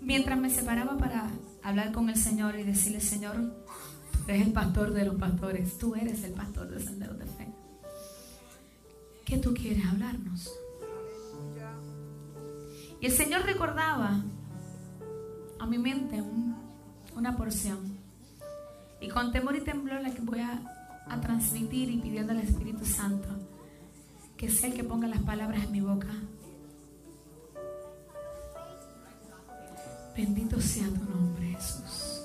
[0.00, 1.30] mientras me separaba para
[1.62, 5.94] hablar con el Señor y decirle, Señor, tú eres el pastor de los pastores, tú
[5.94, 7.48] eres el pastor de Sendero de Fe.
[9.24, 10.50] ¿Qué tú quieres hablarnos?
[13.00, 14.22] Y el Señor recordaba
[15.58, 16.22] a mi mente
[17.14, 17.98] una porción.
[19.00, 20.60] Y con temor y temblor la que voy a,
[21.06, 23.28] a transmitir y pidiendo al Espíritu Santo
[24.36, 26.08] que sea el que ponga las palabras en mi boca.
[30.18, 32.22] Bendito sea tu nombre, Jesús.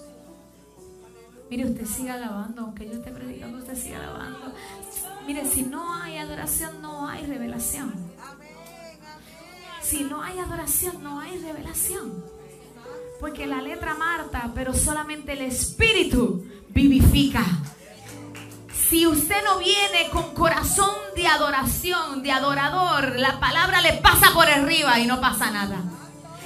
[1.48, 4.52] Mire, usted siga alabando, aunque yo esté predicando, usted siga alabando.
[5.28, 7.94] Mire, si no hay adoración, no hay revelación.
[9.80, 12.26] Si no hay adoración, no hay revelación.
[13.20, 17.46] Porque la letra Marta, pero solamente el Espíritu vivifica.
[18.90, 24.48] Si usted no viene con corazón de adoración, de adorador, la palabra le pasa por
[24.48, 25.93] arriba y no pasa nada.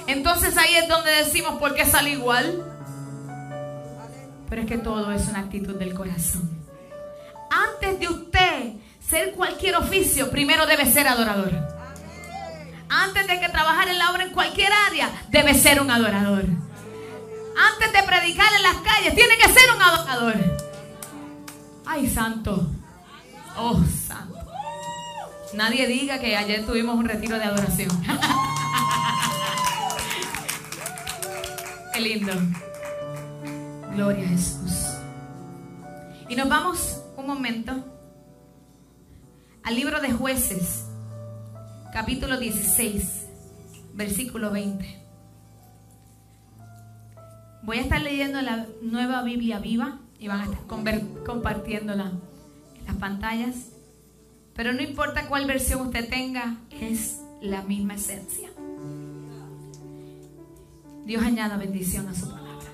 [0.08, 2.64] Entonces ahí es donde decimos, ¿por qué sale igual?
[4.48, 6.48] Pero es que todo es una actitud del corazón.
[7.50, 8.72] Antes de usted
[9.06, 11.52] ser cualquier oficio, primero debe ser adorador.
[12.88, 16.44] Antes de que trabajar en la obra en cualquier área, debe ser un adorador.
[17.72, 20.34] Antes de predicar en las calles, tiene que ser un adorador.
[21.84, 22.66] Ay, santo.
[23.58, 24.38] Oh, santo.
[25.52, 27.90] Nadie diga que ayer tuvimos un retiro de adoración.
[31.98, 32.32] Qué lindo.
[33.92, 34.86] Gloria a Jesús.
[36.28, 37.72] Y nos vamos un momento
[39.64, 40.86] al libro de jueces,
[41.92, 43.26] capítulo 16,
[43.94, 44.86] versículo 20.
[47.64, 50.66] Voy a estar leyendo la nueva Biblia viva y van a estar
[51.26, 52.12] compartiéndola
[52.78, 53.70] en las pantallas.
[54.54, 58.50] Pero no importa cuál versión usted tenga, es la misma esencia.
[61.08, 62.68] Dios añada bendición a su palabra.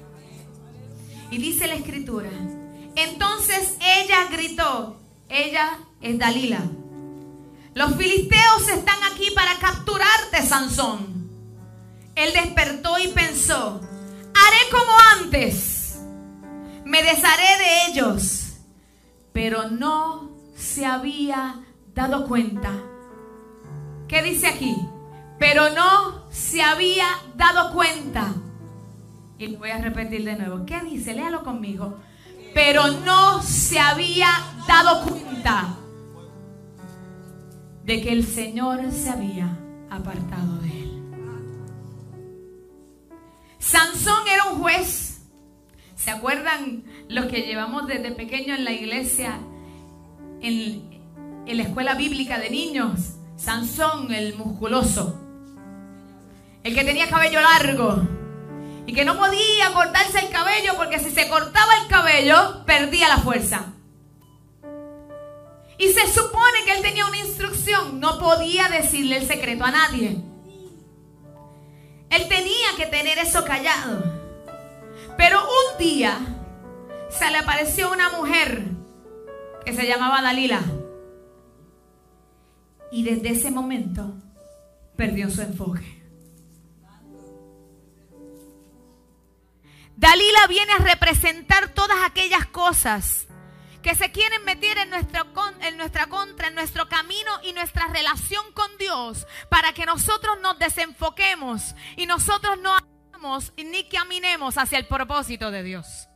[1.30, 2.28] Y dice la escritura,
[2.96, 6.60] entonces ella gritó, ella es Dalila,
[7.74, 11.30] los filisteos están aquí para capturarte, Sansón.
[12.16, 13.80] Él despertó y pensó,
[14.34, 16.00] haré como antes,
[16.84, 18.54] me desharé de ellos,
[19.32, 21.60] pero no se había
[21.94, 22.72] dado cuenta.
[24.08, 24.74] ¿Qué dice aquí?
[25.46, 27.04] Pero no se había
[27.36, 28.34] dado cuenta.
[29.36, 30.64] Y lo voy a repetir de nuevo.
[30.64, 31.12] ¿Qué dice?
[31.12, 31.98] Léalo conmigo.
[32.54, 34.30] Pero no se había
[34.66, 35.76] dado cuenta
[37.84, 39.58] de que el Señor se había
[39.90, 41.02] apartado de él.
[43.58, 45.26] Sansón era un juez.
[45.94, 49.38] ¿Se acuerdan los que llevamos desde pequeño en la iglesia,
[50.40, 51.02] en,
[51.44, 53.16] en la escuela bíblica de niños?
[53.36, 55.20] Sansón, el musculoso.
[56.64, 58.02] El que tenía cabello largo.
[58.86, 63.18] Y que no podía cortarse el cabello porque si se cortaba el cabello, perdía la
[63.18, 63.74] fuerza.
[65.76, 70.22] Y se supone que él tenía una instrucción, no podía decirle el secreto a nadie.
[72.10, 74.02] Él tenía que tener eso callado.
[75.18, 76.18] Pero un día
[77.10, 78.64] se le apareció una mujer
[79.64, 80.62] que se llamaba Dalila.
[82.90, 84.14] Y desde ese momento
[84.96, 86.03] perdió su enfoque.
[89.96, 93.26] Dalila viene a representar todas aquellas cosas
[93.82, 95.26] que se quieren meter en, nuestro,
[95.60, 100.58] en nuestra contra, en nuestro camino y nuestra relación con Dios, para que nosotros nos
[100.58, 106.08] desenfoquemos y nosotros no hagamos ni caminemos hacia el propósito de Dios.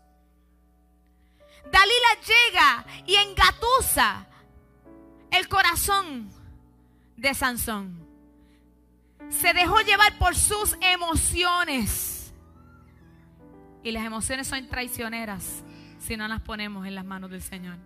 [1.71, 4.27] Dalila llega y engatusa
[5.31, 6.31] el corazón
[7.17, 8.09] de Sansón.
[9.29, 12.18] Se dejó llevar por sus emociones.
[13.83, 15.63] Y las emociones son traicioneras
[15.99, 17.79] si no las ponemos en las manos del Señor.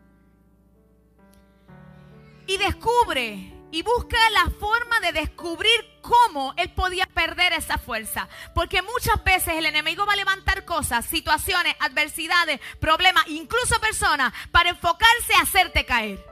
[2.47, 5.71] Y descubre y busca la forma de descubrir
[6.03, 8.29] cómo él podía perder esa fuerza.
[8.55, 14.71] Porque muchas veces el enemigo va a levantar cosas, situaciones, adversidades, problemas, incluso personas, para
[14.71, 16.25] enfocarse a hacerte caer.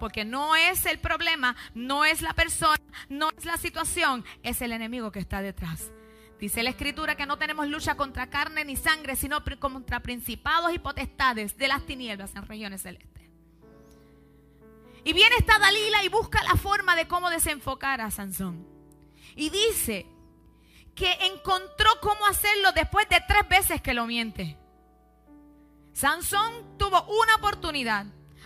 [0.00, 4.72] Porque no es el problema, no es la persona, no es la situación, es el
[4.72, 5.92] enemigo que está detrás.
[6.44, 10.78] Dice la escritura que no tenemos lucha contra carne ni sangre, sino contra principados y
[10.78, 13.30] potestades de las tinieblas en regiones celestes.
[15.04, 18.68] Y viene esta Dalila y busca la forma de cómo desenfocar a Sansón.
[19.34, 20.04] Y dice
[20.94, 24.58] que encontró cómo hacerlo después de tres veces que lo miente.
[25.94, 28.04] Sansón tuvo una oportunidad,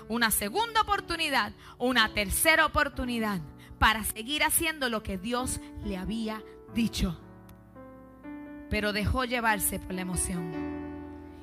[0.09, 3.41] una segunda oportunidad, una tercera oportunidad
[3.81, 7.21] para seguir haciendo lo que Dios le había dicho.
[8.70, 10.53] Pero dejó llevarse por la emoción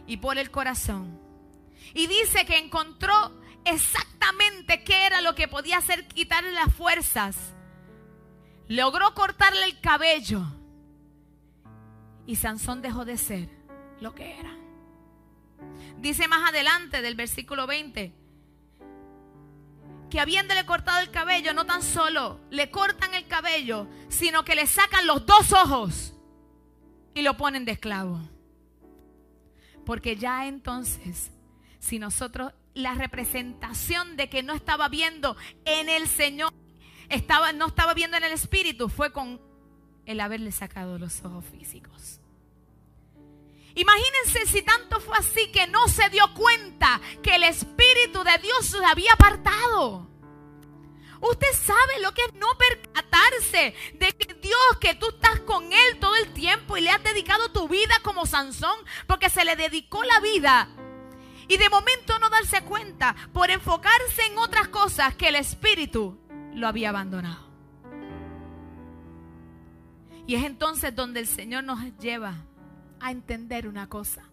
[0.08, 1.20] y por el corazón.
[1.94, 3.14] Y dice que encontró
[3.64, 7.54] exactamente qué era lo que podía hacer quitarle las fuerzas.
[8.68, 10.44] Logró cortarle el cabello.
[12.28, 13.50] Y Sansón dejó de ser
[14.00, 14.56] lo que era.
[15.98, 18.14] Dice más adelante del versículo 20
[20.10, 24.68] que habiéndole cortado el cabello, no tan solo le cortan el cabello, sino que le
[24.68, 26.15] sacan los dos ojos
[27.16, 28.20] y lo ponen de esclavo.
[29.86, 31.32] Porque ya entonces,
[31.80, 36.54] si nosotros la representación de que no estaba viendo en el Señor,
[37.10, 39.42] estaba, no estaba viendo en el Espíritu, fue con
[40.06, 42.20] el haberle sacado los ojos físicos.
[43.76, 48.66] Imagínense si tanto fue así que no se dio cuenta que el Espíritu de Dios
[48.66, 50.15] se había apartado.
[51.30, 56.00] Usted sabe lo que es no percatarse de que Dios, que tú estás con Él
[56.00, 58.78] todo el tiempo y le has dedicado tu vida como Sansón,
[59.08, 60.70] porque se le dedicó la vida
[61.48, 66.20] y de momento no darse cuenta por enfocarse en otras cosas que el Espíritu
[66.54, 67.46] lo había abandonado.
[70.28, 72.36] Y es entonces donde el Señor nos lleva
[73.00, 74.30] a entender una cosa,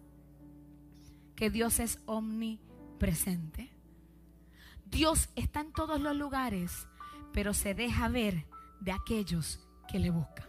[1.35, 3.72] que Dios es omnipresente.
[4.93, 6.87] Dios está en todos los lugares,
[7.33, 8.45] pero se deja ver
[8.79, 9.59] de aquellos
[9.91, 10.47] que le buscan.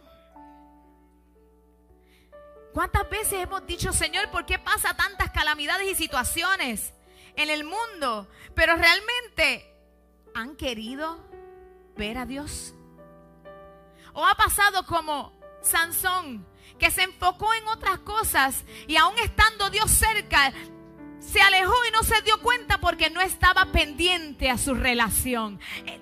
[2.71, 6.93] ¿Cuántas veces hemos dicho, Señor, ¿por qué pasa tantas calamidades y situaciones
[7.35, 8.29] en el mundo?
[8.53, 9.73] Pero realmente
[10.35, 11.27] han querido
[11.97, 12.75] ver a Dios.
[14.13, 16.45] ¿O ha pasado como Sansón,
[16.77, 20.53] que se enfocó en otras cosas y aún estando Dios cerca,
[21.25, 25.59] se alejó y no se dio cuenta porque no estaba pendiente a su relación.
[25.85, 25.99] Eh,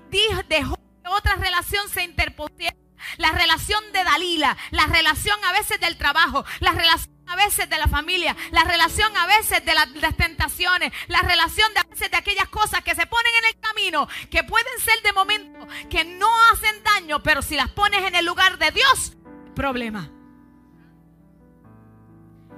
[0.48, 2.76] dejó que otra relación se interpusiera
[3.18, 7.78] la relación de Dalila, la relación a veces del trabajo, la relación a veces de
[7.78, 12.48] la familia, la relación a veces de las tentaciones, la relación a veces de aquellas
[12.50, 16.84] cosas que se ponen en el camino, que pueden ser de momento, que no hacen
[16.84, 19.16] daño, pero si las pones en el lugar de Dios,
[19.56, 20.10] problema.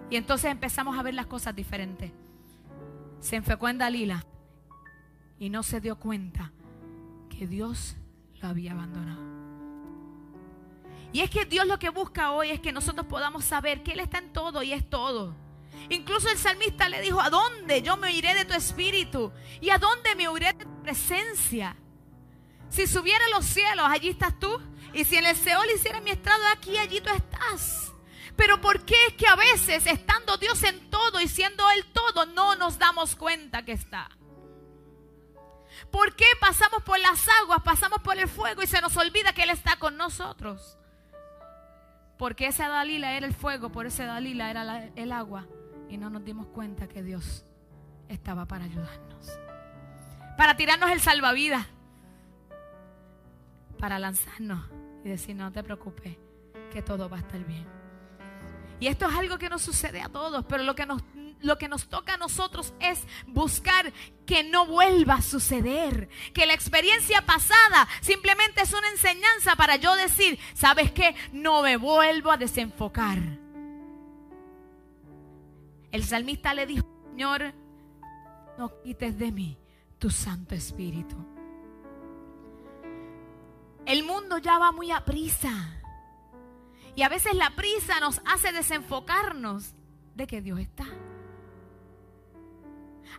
[0.09, 2.12] Y entonces empezamos a ver las cosas diferentes.
[3.19, 4.25] Se enfocó en Dalila
[5.39, 6.51] y no se dio cuenta
[7.29, 7.95] que Dios
[8.41, 9.23] lo había abandonado.
[11.12, 14.01] Y es que Dios lo que busca hoy es que nosotros podamos saber que Él
[14.01, 15.33] está en todo y es todo.
[15.89, 19.31] Incluso el salmista le dijo, ¿a dónde yo me iré de tu espíritu?
[19.62, 21.75] ¿Y a dónde me iré de tu presencia?
[22.69, 24.59] Si subiera a los cielos, allí estás tú.
[24.94, 27.84] Y si en el Seol hiciera mi estrado aquí, allí tú estás.
[28.35, 32.25] Pero ¿por qué es que a veces, estando Dios en todo y siendo Él todo,
[32.25, 34.09] no nos damos cuenta que está?
[35.91, 39.43] ¿Por qué pasamos por las aguas, pasamos por el fuego y se nos olvida que
[39.43, 40.77] Él está con nosotros?
[42.17, 45.45] Porque esa Dalila era el fuego, por ese Dalila era el agua.
[45.89, 47.45] Y no nos dimos cuenta que Dios
[48.09, 49.39] estaba para ayudarnos.
[50.38, 51.65] Para tirarnos el salvavidas.
[53.79, 54.69] Para lanzarnos
[55.03, 56.17] y decir, no te preocupes,
[56.71, 57.75] que todo va a estar bien.
[58.80, 61.01] Y esto es algo que nos sucede a todos, pero lo que nos
[61.42, 63.94] lo que nos toca a nosotros es buscar
[64.25, 66.10] que no vuelva a suceder.
[66.33, 71.16] Que la experiencia pasada simplemente es una enseñanza para yo decir, ¿sabes qué?
[71.31, 73.19] No me vuelvo a desenfocar.
[75.91, 77.53] El salmista le dijo, Señor,
[78.58, 79.58] no quites de mí
[80.00, 81.15] tu Santo Espíritu.
[83.86, 85.82] El mundo ya va muy a prisa.
[86.95, 89.73] Y a veces la prisa nos hace desenfocarnos
[90.15, 90.85] de que Dios está.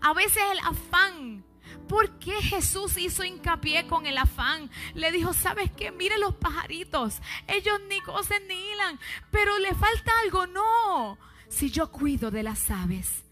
[0.00, 1.44] A veces el afán.
[1.88, 4.70] ¿Por qué Jesús hizo hincapié con el afán?
[4.94, 5.92] Le dijo, ¿sabes qué?
[5.92, 7.20] Mire los pajaritos.
[7.46, 8.98] Ellos ni cosen ni hilan.
[9.30, 10.46] Pero le falta algo.
[10.46, 11.18] No.
[11.48, 13.24] Si yo cuido de las aves,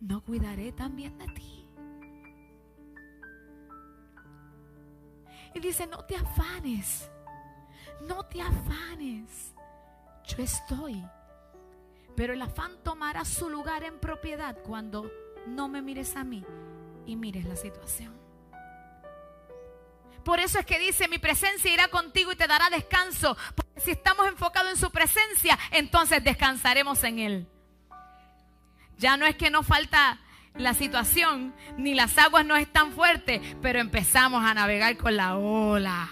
[0.00, 1.68] ¿no cuidaré también de ti?
[5.54, 7.08] Y dice, no te afanes.
[8.06, 9.54] No te afanes.
[10.26, 11.04] Yo estoy.
[12.16, 15.10] Pero el afán tomará su lugar en propiedad cuando
[15.46, 16.44] no me mires a mí
[17.06, 18.22] y mires la situación.
[20.24, 23.36] Por eso es que dice, mi presencia irá contigo y te dará descanso.
[23.56, 27.48] Porque si estamos enfocados en su presencia, entonces descansaremos en Él.
[28.98, 30.20] Ya no es que nos falta
[30.54, 36.08] la situación, ni las aguas no están fuertes, pero empezamos a navegar con la ola.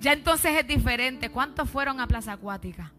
[0.00, 1.30] Ya entonces es diferente.
[1.30, 2.92] ¿Cuántos fueron a Plaza Acuática?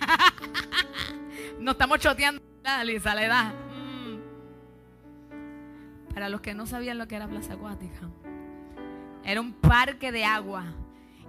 [1.60, 2.42] no estamos choteando.
[2.84, 3.52] Lisa, la edad.
[3.54, 4.18] Mm.
[6.14, 8.08] Para los que no sabían lo que era Plaza Acuática,
[9.24, 10.64] era un parque de agua.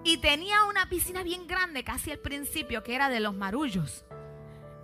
[0.05, 4.05] Y tenía una piscina bien grande, casi al principio, que era de los marullos.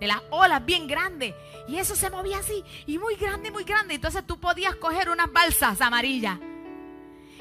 [0.02, 1.34] De las olas bien grandes.
[1.68, 2.64] Y eso se movía así.
[2.88, 3.94] Y muy grande, muy grande.
[3.96, 6.40] Entonces tú podías coger unas balsas amarillas.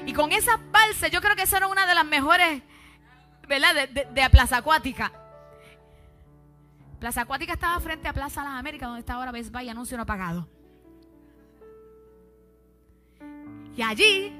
[0.05, 2.63] Y con esas balsas, yo creo que esa era una de las mejores,
[3.47, 3.87] ¿verdad?
[3.89, 5.11] De, de, Plaza Acuática.
[6.99, 10.05] Plaza Acuática estaba frente a Plaza Las Américas, donde está ahora Best Buy, anuncio no
[10.05, 10.47] pagado.
[13.75, 14.33] Y allí,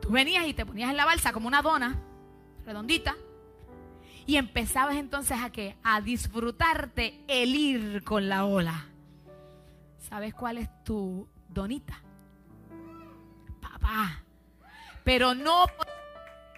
[0.00, 1.98] tú venías y te ponías en la balsa como una dona,
[2.64, 3.14] redondita,
[4.26, 5.76] y empezabas entonces a qué?
[5.82, 8.86] A disfrutarte el ir con la ola.
[9.98, 12.02] ¿Sabes cuál es tu donita?
[15.04, 15.66] Pero no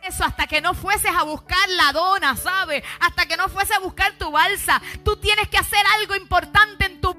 [0.02, 2.82] eso hasta que no fueses a buscar la dona, ¿sabes?
[3.00, 4.80] Hasta que no fueses a buscar tu balsa.
[5.04, 7.14] Tú tienes que hacer algo importante en tu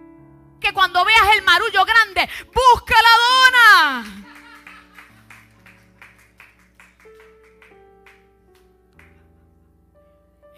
[0.60, 4.26] que cuando veas el marullo grande, busca la dona.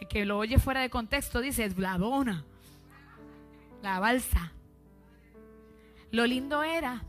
[0.02, 2.44] El que lo oye fuera de contexto dice, es la dona,
[3.82, 4.52] la balsa.
[6.12, 7.04] Lo lindo era,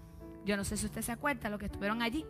[0.45, 2.25] yo no sé si usted se acuerda, lo que estuvieron allí,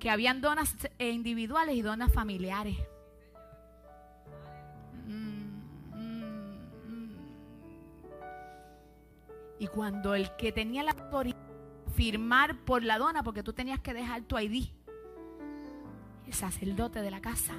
[0.00, 2.76] que habían donas eh, individuales y donas familiares.
[9.60, 11.36] Y cuando el que tenía la autoridad
[11.94, 14.68] firmar por la dona, porque tú tenías que dejar tu ID,
[16.26, 17.52] el sacerdote de la casa,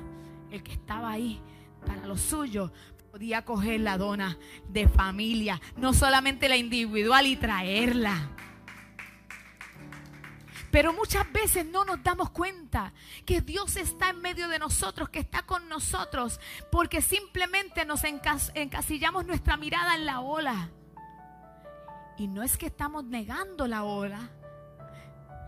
[0.50, 1.40] el que estaba ahí
[1.86, 2.72] para lo suyo,
[3.12, 8.32] podía coger la dona de familia, no solamente la individual y traerla.
[10.72, 12.94] Pero muchas veces no nos damos cuenta
[13.26, 16.40] que Dios está en medio de nosotros, que está con nosotros,
[16.72, 20.70] porque simplemente nos encasillamos nuestra mirada en la ola.
[22.18, 24.30] Y no es que estamos negando la ola.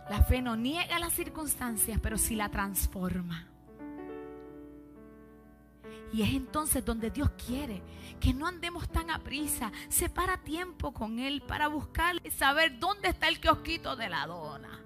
[0.09, 3.47] La fe no niega las circunstancias, pero sí la transforma.
[6.11, 7.81] Y es entonces donde Dios quiere
[8.19, 9.71] que no andemos tan a prisa.
[9.87, 14.83] Separa tiempo con Él para buscar y saber dónde está el kiosquito de la dona.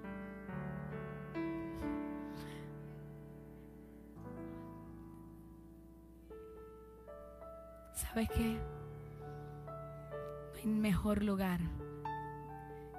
[7.98, 8.60] ¿Sabes qué?
[9.66, 11.58] No hay mejor lugar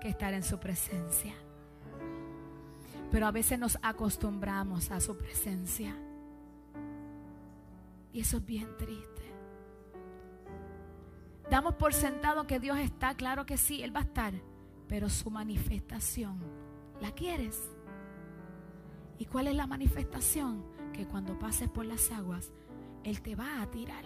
[0.01, 1.33] que estar en su presencia.
[3.09, 5.95] Pero a veces nos acostumbramos a su presencia.
[8.11, 9.23] Y eso es bien triste.
[11.49, 14.33] Damos por sentado que Dios está, claro que sí, Él va a estar.
[14.89, 16.39] Pero su manifestación,
[16.99, 17.57] ¿la quieres?
[19.17, 20.63] ¿Y cuál es la manifestación?
[20.91, 22.51] Que cuando pases por las aguas,
[23.03, 24.03] Él te va a tirar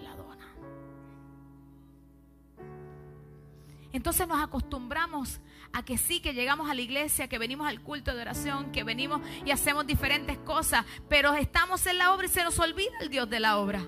[3.93, 5.39] Entonces nos acostumbramos
[5.71, 8.83] a que sí, que llegamos a la iglesia, que venimos al culto de oración, que
[8.83, 13.09] venimos y hacemos diferentes cosas, pero estamos en la obra y se nos olvida el
[13.09, 13.87] Dios de la obra.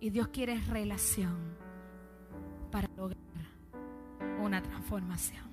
[0.00, 1.56] Y Dios quiere relación
[2.72, 3.20] para lograr
[4.40, 5.52] una transformación.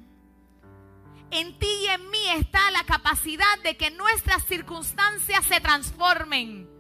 [1.30, 6.79] En ti y en mí está la capacidad de que nuestras circunstancias se transformen.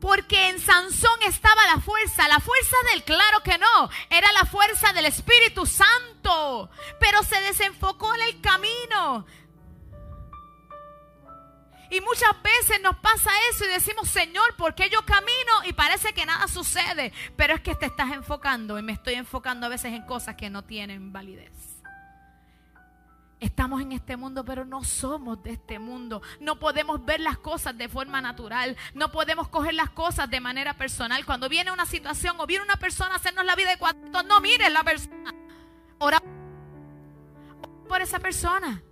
[0.00, 4.92] Porque en Sansón estaba la fuerza, la fuerza del claro que no, era la fuerza
[4.92, 9.26] del Espíritu Santo, pero se desenfocó en el camino.
[11.90, 15.64] Y muchas veces nos pasa eso y decimos, Señor, ¿por qué yo camino?
[15.64, 19.66] Y parece que nada sucede, pero es que te estás enfocando y me estoy enfocando
[19.66, 21.77] a veces en cosas que no tienen validez.
[23.40, 26.22] Estamos en este mundo, pero no somos de este mundo.
[26.40, 28.76] No podemos ver las cosas de forma natural.
[28.94, 31.24] No podemos coger las cosas de manera personal.
[31.24, 34.40] Cuando viene una situación o viene una persona a hacernos la vida de cuadritos, no
[34.40, 35.32] mires la persona.
[35.98, 36.20] Ora
[37.88, 38.82] por esa persona.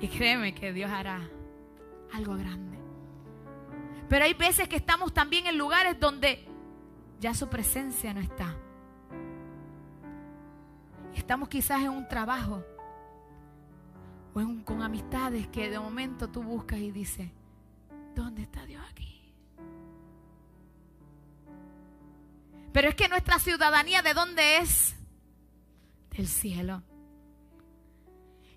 [0.00, 1.28] Y créeme que Dios hará
[2.12, 2.78] algo grande.
[4.08, 6.46] Pero hay veces que estamos también en lugares donde
[7.18, 8.54] ya su presencia no está.
[11.14, 12.64] Estamos quizás en un trabajo
[14.34, 17.30] o con amistades que de momento tú buscas y dices,
[18.14, 19.32] ¿dónde está Dios aquí?
[22.72, 24.96] Pero es que nuestra ciudadanía, ¿de dónde es?
[26.10, 26.82] Del cielo.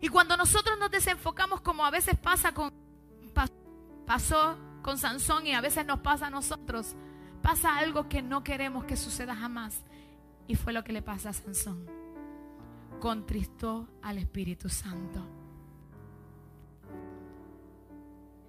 [0.02, 2.74] Y cuando nosotros nos desenfocamos, como a veces pasa con,
[4.06, 6.96] pasó con Sansón y a veces nos pasa a nosotros,
[7.44, 9.84] pasa algo que no queremos que suceda jamás.
[10.48, 11.86] Y fue lo que le pasa a Sansón.
[13.00, 15.37] Contristó al Espíritu Santo.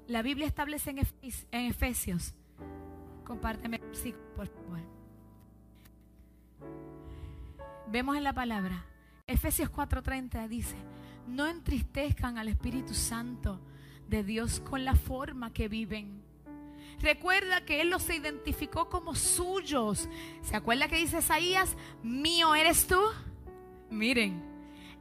[0.09, 2.35] La Biblia establece en, Efesios.
[3.25, 4.81] Compárteme el versículo, por favor.
[7.91, 8.87] Vemos en la palabra.
[9.27, 10.77] Efesios 4:30 dice,
[11.27, 13.61] no entristezcan al Espíritu Santo,
[14.09, 16.23] de Dios con la forma que viven.
[17.01, 20.09] Recuerda que Él los identificó como suyos.
[20.41, 21.77] ¿Se acuerda que dice Isaías?
[22.03, 22.99] Mío eres tú.
[23.91, 24.43] Miren,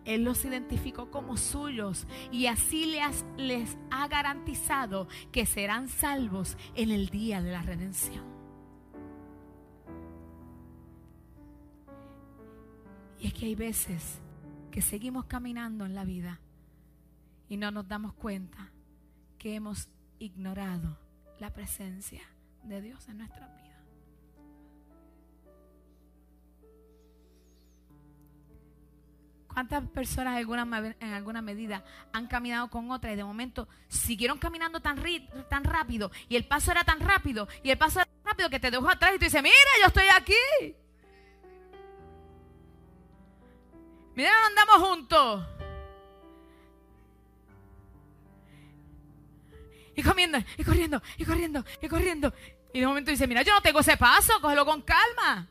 [0.08, 2.86] Él los identificó como suyos y así
[3.36, 8.24] les, ha garantizado que serán salvos en el día de la redención.
[13.20, 14.22] Y es que hay veces
[14.72, 16.40] que seguimos caminando en la vida
[17.50, 18.72] y no nos damos cuenta
[19.38, 20.98] que hemos ignorado
[21.38, 22.22] la presencia
[22.64, 23.66] de Dios en nuestra vida.
[29.58, 31.84] ¿Cuántas personas en alguna, medida
[32.14, 35.04] han caminado con otra y de momento siguieron caminando tan,
[35.50, 38.60] tan rápido y el paso era tan rápido y el paso era tan rápido que
[38.60, 40.76] te dejó atrás y tú dices, mira, yo estoy aquí.
[44.14, 45.48] Mira, andamos juntos.
[49.96, 52.34] Y comiendo, y corriendo, y corriendo, y corriendo.
[52.74, 55.50] Y de momento dice, mira, yo no tengo ese paso, cógelo con calma.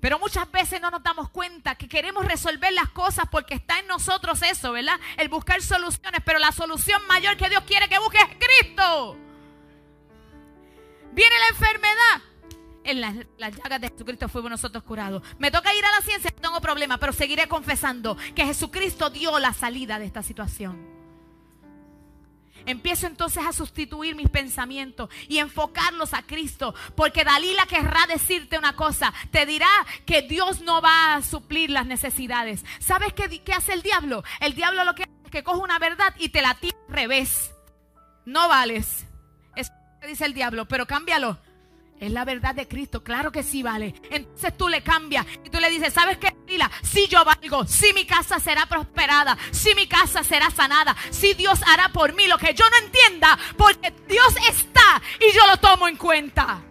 [0.00, 3.86] Pero muchas veces no nos damos cuenta que queremos resolver las cosas porque está en
[3.88, 4.98] nosotros eso, ¿verdad?
[5.16, 9.16] El buscar soluciones, pero la solución mayor que Dios quiere que busque es Cristo.
[11.12, 12.22] Viene la enfermedad.
[12.84, 13.14] En las,
[13.56, 15.22] llagas de Jesucristo fuimos nosotros curados.
[15.38, 19.38] Me toca ir a la ciencia, no tengo problema, pero seguiré confesando que Jesucristo dio
[19.38, 20.97] la salida de esta situación.
[22.68, 26.74] Empiezo entonces a sustituir mis pensamientos y enfocarlos a Cristo.
[26.94, 29.14] Porque Dalila querrá decirte una cosa.
[29.30, 29.70] Te dirá
[30.04, 32.66] que Dios no va a suplir las necesidades.
[32.78, 34.22] ¿Sabes qué, hace el diablo?
[34.40, 36.94] El diablo lo que hace es que coge una verdad y te la tira al
[36.94, 37.52] revés.
[38.26, 39.06] No vales.
[39.56, 39.72] Eso
[40.06, 41.38] dice el diablo, pero cámbialo.
[42.00, 43.94] Es la verdad de Cristo, claro que sí vale.
[44.10, 46.36] Entonces tú le cambias y tú le dices, ¿sabes qué?
[46.46, 46.70] Lila?
[46.82, 51.60] Si yo valgo, si mi casa será prosperada, si mi casa será sanada, si Dios
[51.66, 55.88] hará por mí lo que yo no entienda, porque Dios está y yo lo tomo
[55.88, 56.62] en cuenta.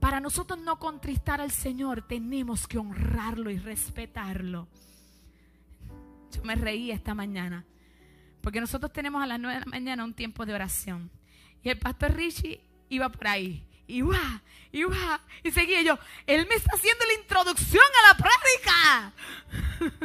[0.00, 4.68] Para nosotros no contristar al Señor, tenemos que honrarlo y respetarlo.
[6.32, 7.66] Yo me reí esta mañana
[8.40, 11.10] porque nosotros tenemos a las 9 de la mañana un tiempo de oración.
[11.62, 13.64] Y el pastor Richie iba por ahí.
[13.86, 14.84] Y y.
[15.42, 15.98] Y seguía yo.
[16.26, 19.12] Él me está haciendo la introducción a la práctica.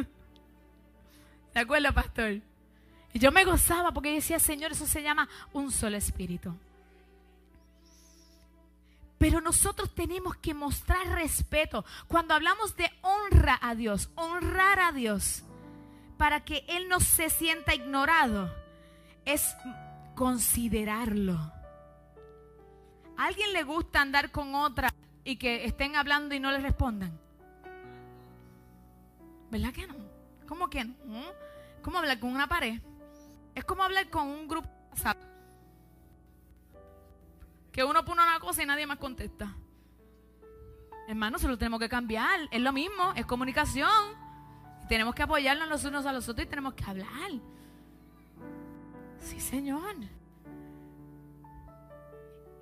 [1.53, 2.41] ¿De acuerdo, pastor?
[3.13, 6.53] Y yo me gozaba porque decía, Señor, eso se llama un solo espíritu.
[9.17, 11.85] Pero nosotros tenemos que mostrar respeto.
[12.07, 15.43] Cuando hablamos de honra a Dios, honrar a Dios,
[16.17, 18.54] para que Él no se sienta ignorado
[19.25, 19.56] es
[20.15, 21.34] considerarlo.
[23.17, 27.19] ¿A alguien le gusta andar con otra y que estén hablando y no le respondan?
[29.49, 29.95] ¿Verdad que no?
[30.47, 31.23] ¿Cómo que no?
[31.82, 32.82] ¿Cómo hablar con una pared?
[33.54, 34.69] Es como hablar con un grupo
[37.75, 39.54] que uno pone una cosa y nadie más contesta.
[41.10, 42.47] Hermano, se lo tenemos que cambiar.
[42.49, 43.89] Es lo mismo, es comunicación.
[44.87, 47.31] Tenemos que apoyarnos los unos a los otros y tenemos que hablar.
[49.19, 49.95] Sí, Señor.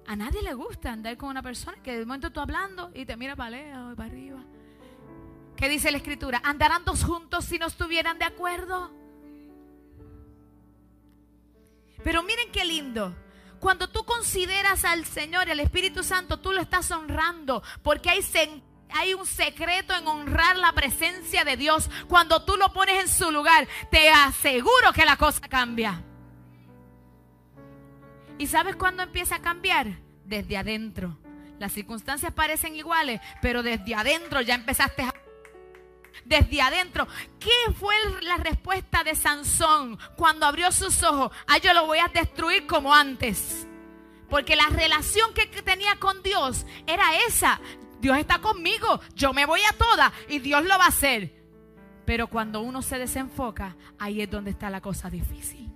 [0.06, 3.16] A nadie le gusta andar con una persona que de momento tú hablando y te
[3.18, 4.40] mira para lejos y para arriba.
[5.56, 6.42] ¿Qué dice la escritura?
[6.44, 8.92] ¿Andarán dos juntos si no estuvieran de acuerdo?
[12.04, 13.16] Pero miren qué lindo.
[13.60, 18.73] Cuando tú consideras al Señor, el Espíritu Santo, tú lo estás honrando porque hay sentido
[18.94, 21.90] hay un secreto en honrar la presencia de Dios.
[22.08, 26.02] Cuando tú lo pones en su lugar, te aseguro que la cosa cambia.
[28.38, 30.00] ¿Y sabes cuándo empieza a cambiar?
[30.26, 31.18] Desde adentro.
[31.60, 35.14] Las circunstancias parecen iguales, pero desde adentro ya empezaste a...
[36.26, 37.08] Desde adentro.
[37.40, 41.32] ¿Qué fue la respuesta de Sansón cuando abrió sus ojos?
[41.48, 43.68] Ah, yo lo voy a destruir como antes.
[44.30, 47.60] Porque la relación que tenía con Dios era esa.
[48.04, 51.34] Dios está conmigo, yo me voy a toda y Dios lo va a hacer.
[52.06, 55.72] Pero cuando uno se desenfoca, ahí es donde está la cosa difícil.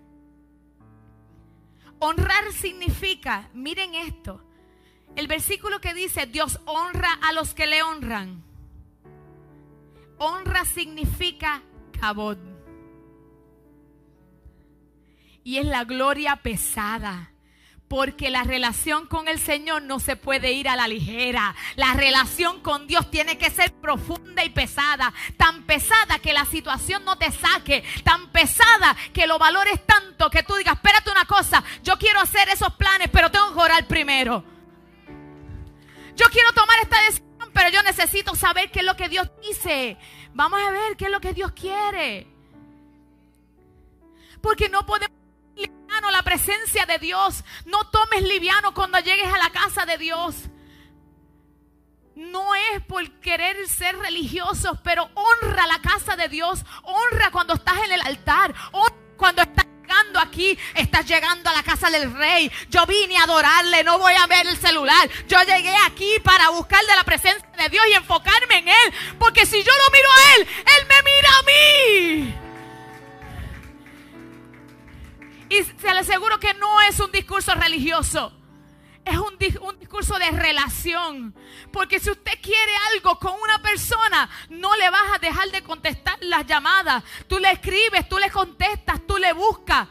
[1.99, 4.43] Honrar significa, miren esto,
[5.15, 8.43] el versículo que dice, Dios honra a los que le honran.
[10.17, 11.63] Honra significa
[11.97, 12.39] cabod.
[15.45, 17.31] Y es la gloria pesada.
[17.87, 21.55] Porque la relación con el Señor no se puede ir a la ligera.
[21.75, 25.13] La relación con Dios tiene que ser profunda y pesada.
[25.37, 27.83] Tan pesada que la situación no te saque.
[28.03, 32.49] Tan pesada que lo valores tanto que tú digas, espérate una cosa, yo quiero hacer
[32.49, 34.43] esos planes, pero tengo que orar primero.
[36.15, 39.97] Yo quiero tomar esta decisión, pero yo necesito saber qué es lo que Dios dice.
[40.33, 42.27] Vamos a ver qué es lo que Dios quiere.
[44.41, 45.16] Porque no podemos
[46.11, 47.43] la presencia de Dios.
[47.65, 50.35] No tomes liviano cuando llegues a la casa de Dios.
[52.15, 56.63] No es por querer ser religiosos, pero honra la casa de Dios.
[56.83, 58.53] Honra cuando estás en el altar.
[58.71, 62.51] Honra cuando estás llegando aquí, estás llegando a la casa del rey.
[62.69, 65.09] Yo vine a adorarle, no voy a ver el celular.
[65.27, 68.93] Yo llegué aquí para buscar de la presencia de Dios y enfocarme en Él.
[69.19, 72.46] Porque si yo lo miro a Él, Él me mira a mí.
[75.49, 78.33] Y se le aseguro que no es un discurso religioso.
[79.05, 81.33] Es un, un, discurso de relación.
[81.71, 86.17] Porque si usted quiere algo con una persona, no le vas a dejar de contestar
[86.21, 87.03] las llamadas.
[87.27, 89.87] Tú le escribes, tú le contestas, tú le buscas.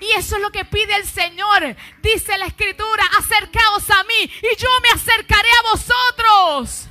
[0.00, 1.76] Y eso es lo que pide el Señor.
[2.02, 6.88] Dice la escritura, acercaos a mí y yo me acercaré a vosotros.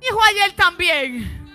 [0.00, 1.45] Dijo ayer también.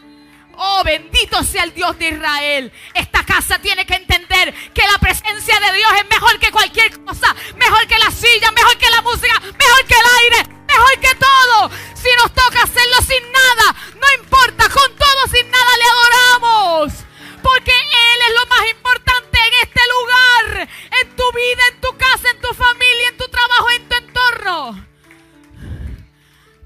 [0.57, 2.71] Oh, bendito sea el Dios de Israel.
[2.93, 7.35] Esta casa tiene que entender que la presencia de Dios es mejor que cualquier cosa.
[7.55, 11.71] Mejor que la silla, mejor que la música, mejor que el aire, mejor que todo.
[11.95, 16.93] Si nos toca hacerlo sin nada, no importa, con todo, sin nada le adoramos.
[17.41, 20.69] Porque Él es lo más importante en este lugar,
[21.01, 24.85] en tu vida, en tu casa, en tu familia, en tu trabajo, en tu entorno.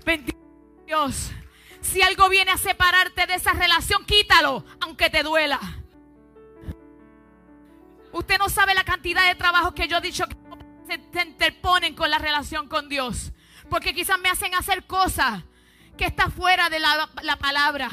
[0.05, 0.37] Bendito
[0.85, 1.31] Dios.
[1.91, 5.59] Si algo viene a separarte de esa relación, quítalo, aunque te duela.
[8.11, 10.35] Usted no sabe la cantidad de trabajos que yo he dicho que
[10.87, 13.31] se interponen con la relación con Dios.
[13.69, 15.43] Porque quizás me hacen hacer cosas
[15.95, 17.89] que están fuera de la, la palabra.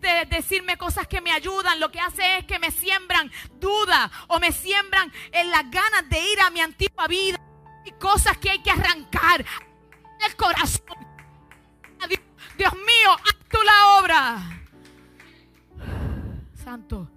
[0.00, 4.38] De decirme cosas que me ayudan, lo que hace es que me siembran duda o
[4.38, 7.38] me siembran en las ganas de ir a mi antigua vida.
[7.84, 9.44] Y cosas que hay que arrancar.
[10.26, 11.13] El corazón
[12.56, 14.60] Dios, mío, haz tú la obra.
[16.54, 17.10] Santo.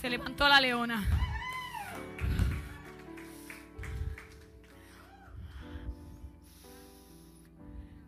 [0.00, 1.06] Se levantó la leona.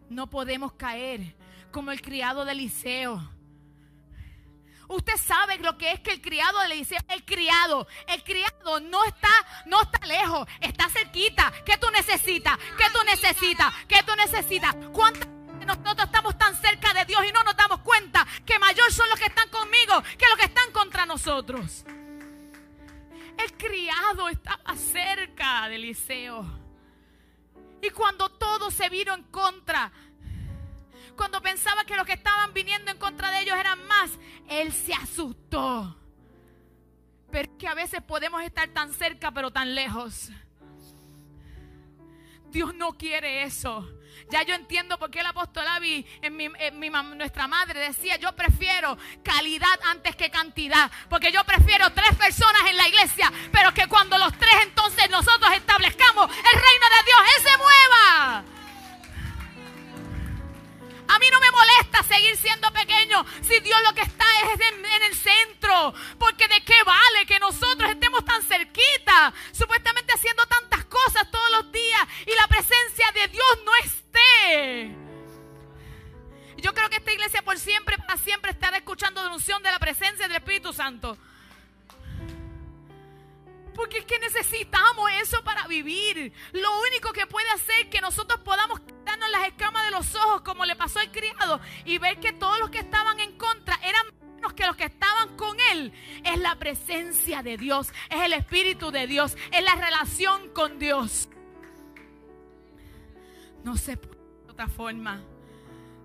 [0.08, 1.34] No podemos caer
[1.70, 3.33] como el criado de Eliseo.
[4.88, 9.04] Usted sabe lo que es que el criado de Eliseo, el criado, el criado no
[9.04, 9.28] está,
[9.66, 11.52] no está lejos, está cerquita.
[11.64, 12.58] ¿Qué tú necesitas?
[12.76, 13.74] ¿Qué tú necesitas?
[13.88, 14.74] ¿Qué tú necesitas?
[14.92, 15.28] ¿Cuántas
[15.66, 19.18] nosotros estamos tan cerca de Dios y no nos damos cuenta que mayor son los
[19.18, 21.84] que están conmigo que los que están contra nosotros?
[23.36, 26.64] El criado estaba cerca de Eliseo.
[27.82, 29.92] Y cuando todo se vino en contra,
[31.14, 34.10] cuando pensaba que los que estaban viniendo en contra de ellos eran más,
[34.48, 35.96] él se asustó.
[37.30, 40.30] Pero es que a veces podemos estar tan cerca pero tan lejos.
[42.50, 43.88] Dios no quiere eso.
[44.30, 49.80] Ya yo entiendo por qué el apóstol Avi, en, nuestra madre, decía, yo prefiero calidad
[49.90, 50.90] antes que cantidad.
[51.10, 55.52] Porque yo prefiero tres personas en la iglesia, pero que cuando los tres entonces nosotros
[55.52, 58.53] establezcamos el reino de Dios, Él se mueva.
[61.08, 64.84] A mí no me molesta seguir siendo pequeño si Dios lo que está es en,
[65.02, 65.94] el centro.
[98.94, 101.28] De Dios, es la relación con Dios.
[103.62, 105.22] No se puede de otra forma.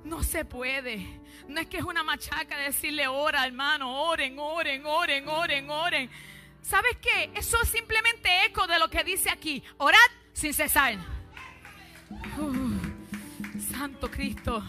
[0.04, 1.21] No se puede.
[1.47, 6.10] No es que es una machaca decirle ora, hermano, oren, oren, oren, oren, oren.
[6.62, 7.32] ¿Sabes qué?
[7.36, 9.63] Eso es simplemente eco de lo que dice aquí.
[9.78, 9.97] Orad
[10.34, 10.97] sin cesar.
[13.71, 14.63] Santo Cristo.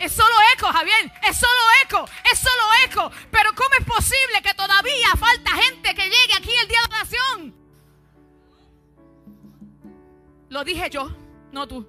[0.00, 1.12] Es solo eco, Javier.
[1.22, 2.08] Es solo eco.
[2.32, 3.12] Es solo eco.
[3.30, 7.54] Pero ¿cómo es posible que todavía falta gente que llegue aquí el día de oración?
[10.48, 11.14] Lo dije yo,
[11.52, 11.86] no tú.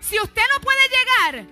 [0.00, 1.46] Si usted no puede llegar,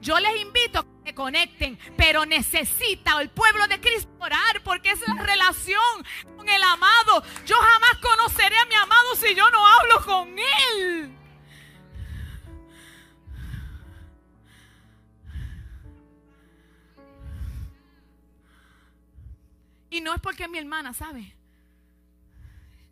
[0.00, 5.00] yo les invito a que conecten, pero necesita el pueblo de Cristo orar porque es
[5.06, 7.22] la relación con el amado.
[7.44, 11.23] Yo jamás conoceré a mi amado si yo no hablo con él.
[20.04, 21.34] No es porque es mi hermana, ¿sabe?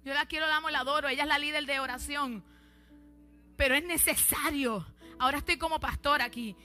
[0.05, 1.09] Yo la quiero, la amo, la adoro.
[1.09, 2.43] Ella es la líder de oración.
[3.57, 4.85] Pero es necesario.
[5.19, 6.57] Ahora estoy como pastor aquí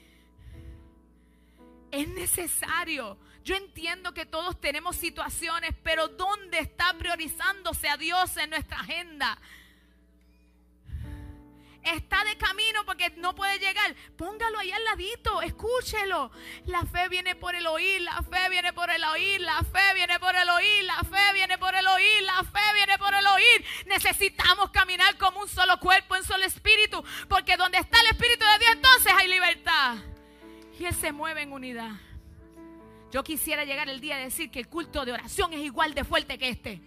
[1.91, 3.19] Es necesario.
[3.43, 9.37] Yo entiendo que todos tenemos situaciones, pero ¿dónde está priorizándose a Dios en nuestra agenda?
[11.95, 16.31] Está de camino porque no puede llegar, póngalo ahí al ladito, escúchelo.
[16.65, 20.19] La fe viene por el oír, la fe viene por el oír, la fe viene
[20.19, 23.65] por el oír, la fe viene por el oír, la fe viene por el oír.
[23.85, 28.59] Necesitamos caminar como un solo cuerpo, un solo espíritu, porque donde está el Espíritu de
[28.59, 29.97] Dios entonces hay libertad.
[30.79, 31.91] Y Él se mueve en unidad.
[33.11, 36.03] Yo quisiera llegar el día de decir que el culto de oración es igual de
[36.03, 36.81] fuerte que este.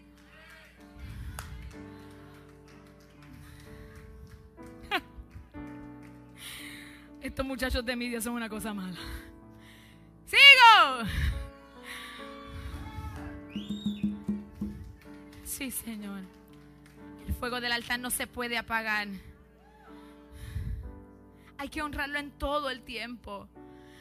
[7.23, 8.97] Estos muchachos de media son una cosa mala.
[10.25, 11.11] ¡Sigo!
[15.45, 16.23] Sí, Señor.
[17.27, 19.09] El fuego del altar no se puede apagar.
[21.59, 23.47] Hay que honrarlo en todo el tiempo.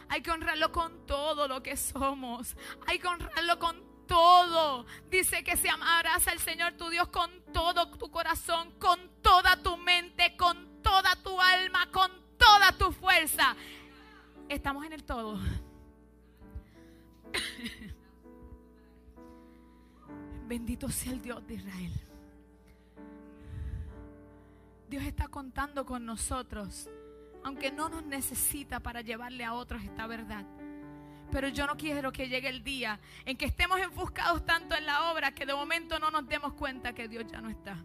[0.08, 2.56] Hay que honrarlo con todo lo que somos.
[2.88, 4.86] Hay que honrarlo con todo.
[5.12, 9.76] Dice que si amarás al Señor tu Dios con todo tu corazón, con toda tu
[9.76, 13.56] mente, con toda tu alma, con toda tu fuerza.
[14.48, 15.40] Estamos en el todo.
[20.48, 21.94] Bendito sea el Dios de Israel.
[24.90, 26.90] Dios está contando con nosotros,
[27.44, 30.44] aunque no nos necesita para llevarle a otros esta verdad.
[31.32, 35.12] Pero yo no quiero que llegue el día en que estemos enfuscados tanto en la
[35.12, 37.78] obra que de momento no nos demos cuenta que Dios ya no está.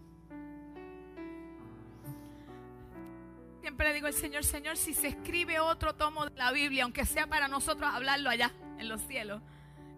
[3.74, 7.26] Siempre digo al Señor, Señor, si se escribe otro tomo de la Biblia, aunque sea
[7.26, 9.42] para nosotros hablarlo allá en los cielos,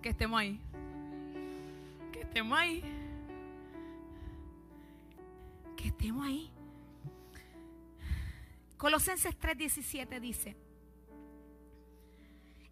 [0.00, 0.58] que estemos ahí.
[2.10, 2.82] Que estemos ahí.
[5.76, 6.50] Que estemos ahí.
[8.78, 10.56] Colosenses 3:17 dice,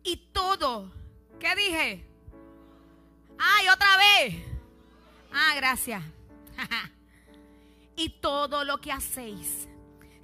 [0.05, 0.91] y todo,
[1.39, 2.07] ¿qué dije?
[3.39, 4.37] Ay, otra vez.
[5.35, 6.03] Ah, gracias.
[7.95, 9.69] y todo lo que hacéis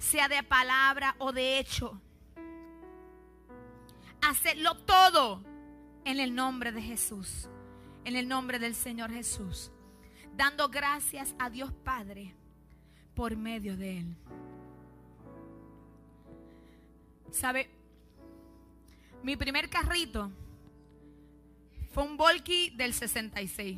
[0.01, 2.01] sea de palabra o de hecho.
[4.21, 5.43] Hacerlo todo
[6.03, 7.47] en el nombre de Jesús,
[8.03, 9.71] en el nombre del Señor Jesús,
[10.35, 12.33] dando gracias a Dios Padre
[13.15, 14.15] por medio de Él.
[17.31, 17.69] ¿Sabe?
[19.23, 20.31] Mi primer carrito
[21.93, 23.77] fue un Volky del 66.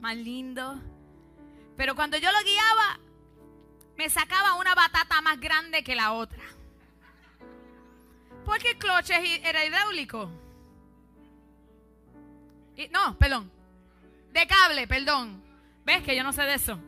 [0.00, 0.80] Más lindo.
[1.76, 3.00] Pero cuando yo lo guiaba,
[4.00, 6.42] me sacaba una batata más grande que la otra.
[8.46, 10.30] Porque el cloche era hidráulico.
[12.78, 13.52] Y, no, perdón.
[14.32, 15.44] De cable, perdón.
[15.84, 16.80] ¿Ves que yo no sé de eso?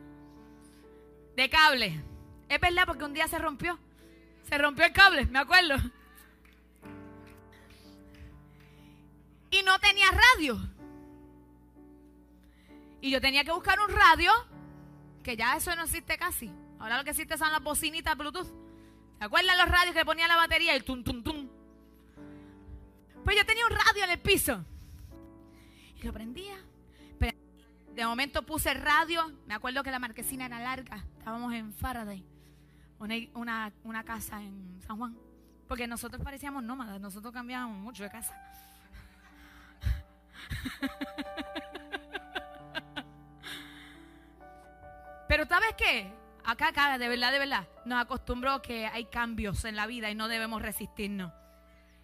[1.35, 2.03] De cable.
[2.49, 3.77] Es verdad porque un día se rompió.
[4.49, 5.75] Se rompió el cable, me acuerdo.
[9.51, 10.59] Y no tenía radio.
[13.01, 14.31] Y yo tenía que buscar un radio,
[15.21, 16.51] que ya eso no existe casi.
[16.83, 18.51] Ahora lo que existe son las bocinitas Bluetooth.
[19.17, 20.75] ¿Se acuerdan los radios que ponía la batería?
[20.75, 21.47] El tum, tum, tum.
[23.23, 24.65] Pues yo tenía un radio en el piso.
[25.95, 26.57] Y lo prendía.
[27.17, 27.37] Pero
[27.93, 29.31] de momento puse radio.
[29.47, 31.05] Me acuerdo que la marquesina era larga.
[31.19, 32.21] Estábamos en Faraday.
[32.99, 35.17] Una, una, casa en San Juan.
[35.69, 36.99] Porque nosotros parecíamos nómadas.
[36.99, 38.37] Nosotros cambiábamos mucho de casa.
[45.29, 46.22] Pero ¿sabes qué?
[46.45, 50.15] Acá, acá, de verdad, de verdad, nos acostumbró que hay cambios en la vida y
[50.15, 51.31] no debemos resistirnos.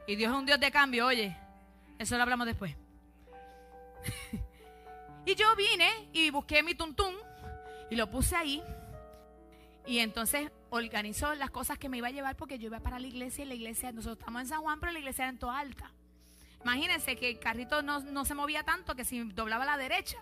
[0.08, 1.36] Y Dios es un Dios de cambio, oye.
[2.00, 2.76] Eso lo hablamos después.
[5.26, 7.14] y yo vine y busqué mi tuntún
[7.92, 8.64] y lo puse ahí.
[9.86, 13.08] Y entonces organizó las cosas que me iba a llevar porque yo iba para la
[13.08, 15.60] iglesia y la iglesia, nosotros estamos en San Juan, pero la iglesia era en toda
[15.60, 15.92] alta.
[16.64, 20.18] Imagínense que el carrito no, no se movía tanto que si doblaba a la derecha,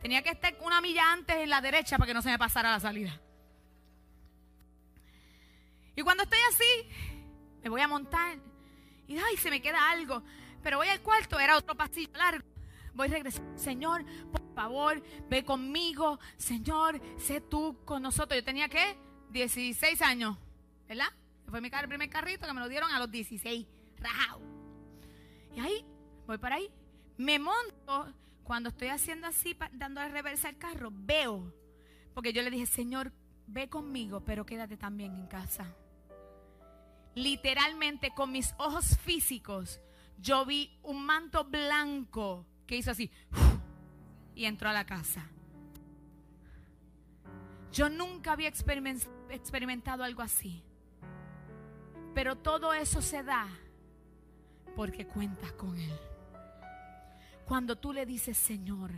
[0.00, 2.70] tenía que estar una milla antes en la derecha para que no se me pasara
[2.70, 3.20] la salida.
[5.96, 6.88] Y cuando estoy así,
[7.62, 8.38] me voy a montar
[9.10, 10.22] y ay, se me queda algo.
[10.62, 12.46] Pero voy al cuarto, era otro pasillo largo.
[12.94, 13.44] Voy a regresar.
[13.56, 16.20] Señor, por favor, ve conmigo.
[16.36, 18.38] Señor, sé tú con nosotros.
[18.38, 18.96] Yo tenía que
[19.30, 20.38] 16 años,
[20.88, 21.08] ¿verdad?
[21.48, 23.66] Fue mi primer carrito que me lo dieron a los 16.
[23.98, 24.40] Rajao.
[25.56, 25.84] Y ahí,
[26.28, 26.70] voy para ahí.
[27.16, 28.14] Me monto.
[28.44, 31.52] Cuando estoy haciendo así, dando reversa al carro, veo.
[32.14, 33.12] Porque yo le dije, Señor,
[33.52, 35.74] ve conmigo, pero quédate también en casa.
[37.14, 39.80] Literalmente con mis ojos físicos,
[40.18, 43.10] yo vi un manto blanco que hizo así
[44.34, 45.28] y entró a la casa.
[47.72, 50.62] Yo nunca había experimentado algo así.
[52.14, 53.48] Pero todo eso se da
[54.74, 55.98] porque cuentas con Él.
[57.46, 58.92] Cuando tú le dices, Señor,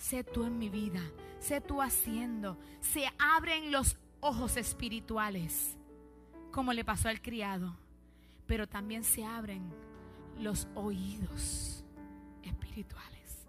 [0.00, 1.02] sé tú en mi vida,
[1.40, 5.76] sé tú haciendo, se abren los ojos espirituales,
[6.50, 7.76] como le pasó al criado,
[8.46, 9.62] pero también se abren
[10.38, 11.84] los oídos
[12.42, 13.46] espirituales.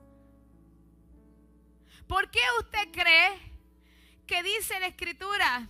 [2.05, 3.31] ¿Por qué usted cree
[4.27, 5.69] que dice la escritura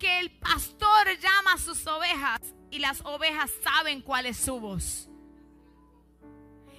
[0.00, 2.40] que el pastor llama a sus ovejas
[2.72, 5.08] y las ovejas saben cuál es su voz?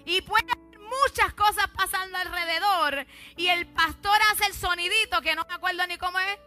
[0.05, 5.55] Y puede muchas cosas pasando alrededor y el pastor hace el sonidito que no me
[5.55, 6.39] acuerdo ni cómo es.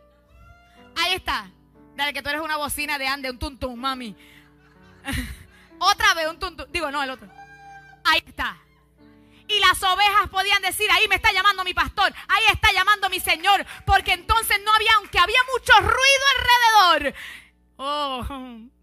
[0.97, 1.51] Ahí está.
[1.97, 4.17] Dale que tú eres una bocina de ande, un tuntum, mami.
[5.79, 6.67] Otra vez un tuntum.
[6.71, 7.29] Digo, no, el otro.
[8.05, 8.57] Ahí está.
[9.49, 13.19] Y las ovejas podían decir, ahí me está llamando mi pastor, ahí está llamando mi
[13.19, 17.15] Señor, porque entonces no había, aunque había mucho ruido alrededor,
[17.77, 18.27] oh,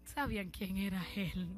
[0.04, 1.48] sabían quién era Él.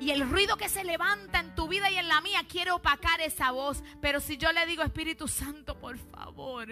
[0.00, 3.20] Y el ruido que se levanta en tu vida y en la mía quiere opacar
[3.20, 3.82] esa voz.
[4.00, 6.68] Pero si yo le digo, Espíritu Santo, por favor,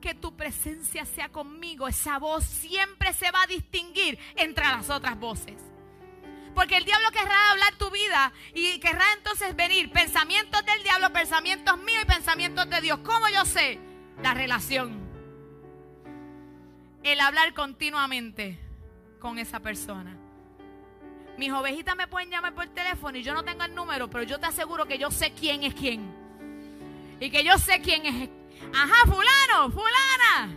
[0.00, 5.18] que tu presencia sea conmigo, esa voz siempre se va a distinguir entre las otras
[5.18, 5.56] voces.
[6.54, 11.76] Porque el diablo querrá hablar tu vida y querrá entonces venir pensamientos del diablo, pensamientos
[11.78, 13.00] míos y pensamientos de Dios.
[13.04, 13.78] ¿Cómo yo sé?
[14.22, 15.06] La relación.
[17.02, 18.58] El hablar continuamente
[19.20, 20.16] con esa persona.
[21.38, 24.38] Mis ovejitas me pueden llamar por teléfono y yo no tengo el número, pero yo
[24.38, 26.10] te aseguro que yo sé quién es quién.
[27.20, 28.30] Y que yo sé quién es.
[28.74, 30.56] Ajá, fulano, fulana.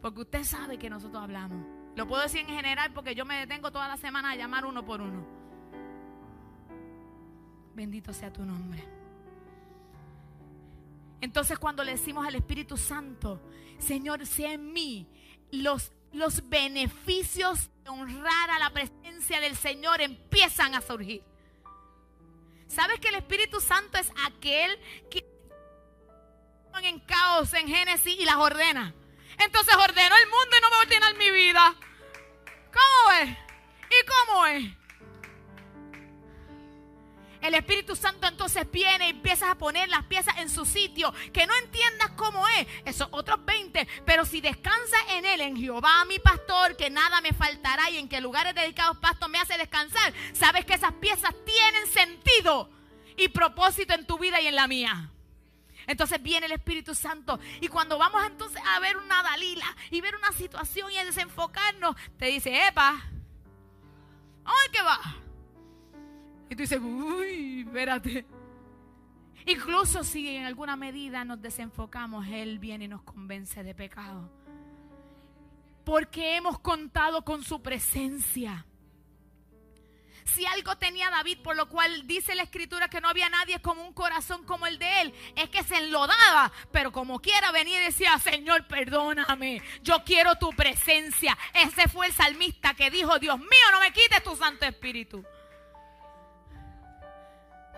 [0.00, 1.58] Porque usted sabe que nosotros hablamos.
[1.96, 4.84] Lo puedo decir en general porque yo me detengo toda la semana a llamar uno
[4.84, 5.26] por uno.
[7.74, 8.84] Bendito sea tu nombre.
[11.20, 13.40] Entonces cuando le decimos al Espíritu Santo,
[13.78, 15.08] Señor, sea en mí
[15.50, 21.22] los, los beneficios de honrar a la presencia del Señor empiezan a surgir.
[22.66, 24.78] ¿Sabes que el Espíritu Santo es aquel
[25.10, 25.24] que
[26.82, 28.94] en caos en Génesis y las ordena?
[29.38, 31.74] Entonces ordenó el mundo y no me ordenar mi vida.
[32.72, 33.30] ¿Cómo es?
[33.30, 34.77] ¿Y cómo es?
[37.40, 41.12] El Espíritu Santo entonces viene y empiezas a poner las piezas en su sitio.
[41.32, 42.66] Que no entiendas cómo es.
[42.84, 43.86] Esos otros 20.
[44.04, 48.08] Pero si descansas en Él, en Jehová mi pastor, que nada me faltará y en
[48.08, 50.12] que lugares dedicados pasto me hace descansar.
[50.32, 52.70] Sabes que esas piezas tienen sentido
[53.16, 55.10] y propósito en tu vida y en la mía.
[55.86, 57.40] Entonces viene el Espíritu Santo.
[57.60, 61.96] Y cuando vamos entonces a ver una Dalila y ver una situación y a desenfocarnos,
[62.18, 63.02] te dice, epa,
[64.44, 65.27] ¿dónde que va?
[66.50, 68.26] Y tú dices, uy, espérate.
[69.46, 74.30] Incluso si en alguna medida nos desenfocamos, Él viene y nos convence de pecado.
[75.84, 78.66] Porque hemos contado con su presencia.
[80.24, 83.78] Si algo tenía David, por lo cual dice la escritura que no había nadie con
[83.78, 87.84] un corazón como el de él, es que se enlodaba, pero como quiera venía y
[87.86, 91.36] decía, Señor, perdóname, yo quiero tu presencia.
[91.54, 95.24] Ese fue el salmista que dijo, Dios mío, no me quites tu Santo Espíritu.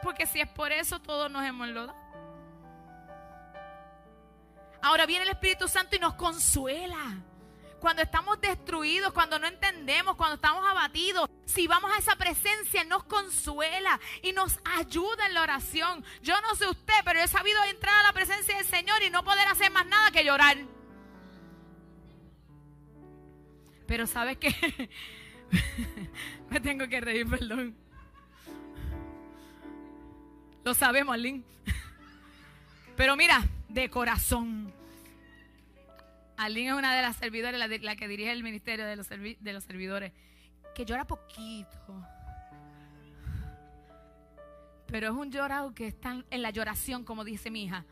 [0.02, 1.98] Porque si es por eso, todos nos hemos enlodado.
[4.82, 7.22] Ahora viene el Espíritu Santo y nos consuela
[7.80, 13.04] cuando estamos destruidos, cuando no entendemos, cuando estamos abatidos, si vamos a esa presencia, nos
[13.04, 16.04] consuela y nos ayuda en la oración.
[16.22, 19.24] Yo no sé usted, pero he sabido entrar a la presencia del Señor y no
[19.24, 20.58] poder hacer más nada que llorar.
[23.86, 24.90] Pero ¿sabes qué?
[26.50, 27.76] Me tengo que reír, perdón.
[30.64, 31.44] Lo sabemos, Lynn.
[32.96, 34.72] Pero mira, de corazón.
[36.36, 39.64] Aline es una de las servidoras, la, que dirige el ministerio de los, de los
[39.64, 40.12] servidores,
[40.74, 42.06] que llora poquito.
[44.86, 47.84] Pero es un llorado que está en la lloración, como dice mi hija,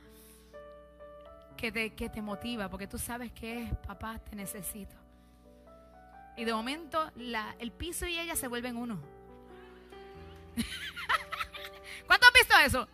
[1.57, 4.97] que te, que te motiva, porque tú sabes que es, papá, te necesito.
[6.37, 7.11] Y de momento
[7.59, 8.99] el piso y ella se vuelven uno.
[12.59, 12.89] ¿Cuánto has visto eso?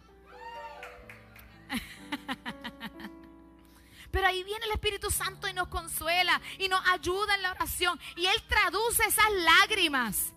[4.10, 7.98] Pero ahí viene el Espíritu Santo y nos consuela y nos ayuda en la oración.
[8.16, 10.32] Y Él traduce esas lágrimas.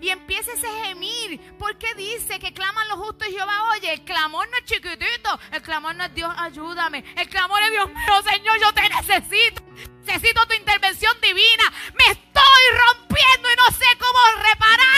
[0.00, 1.56] Y empieza ese gemir.
[1.58, 3.94] Porque dice que claman los justos y Jehová oye.
[3.94, 5.40] El clamor no es chiquitito.
[5.50, 7.04] El clamor no es Dios, ayúdame.
[7.16, 9.62] El clamor es Dios mío, Señor, yo te necesito.
[10.04, 11.72] Necesito tu intervención divina.
[11.98, 14.93] Me estoy rompiendo y no sé cómo repararme.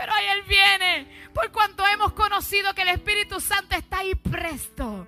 [0.00, 5.06] Pero ahí Él viene por cuanto hemos conocido que el Espíritu Santo está ahí presto.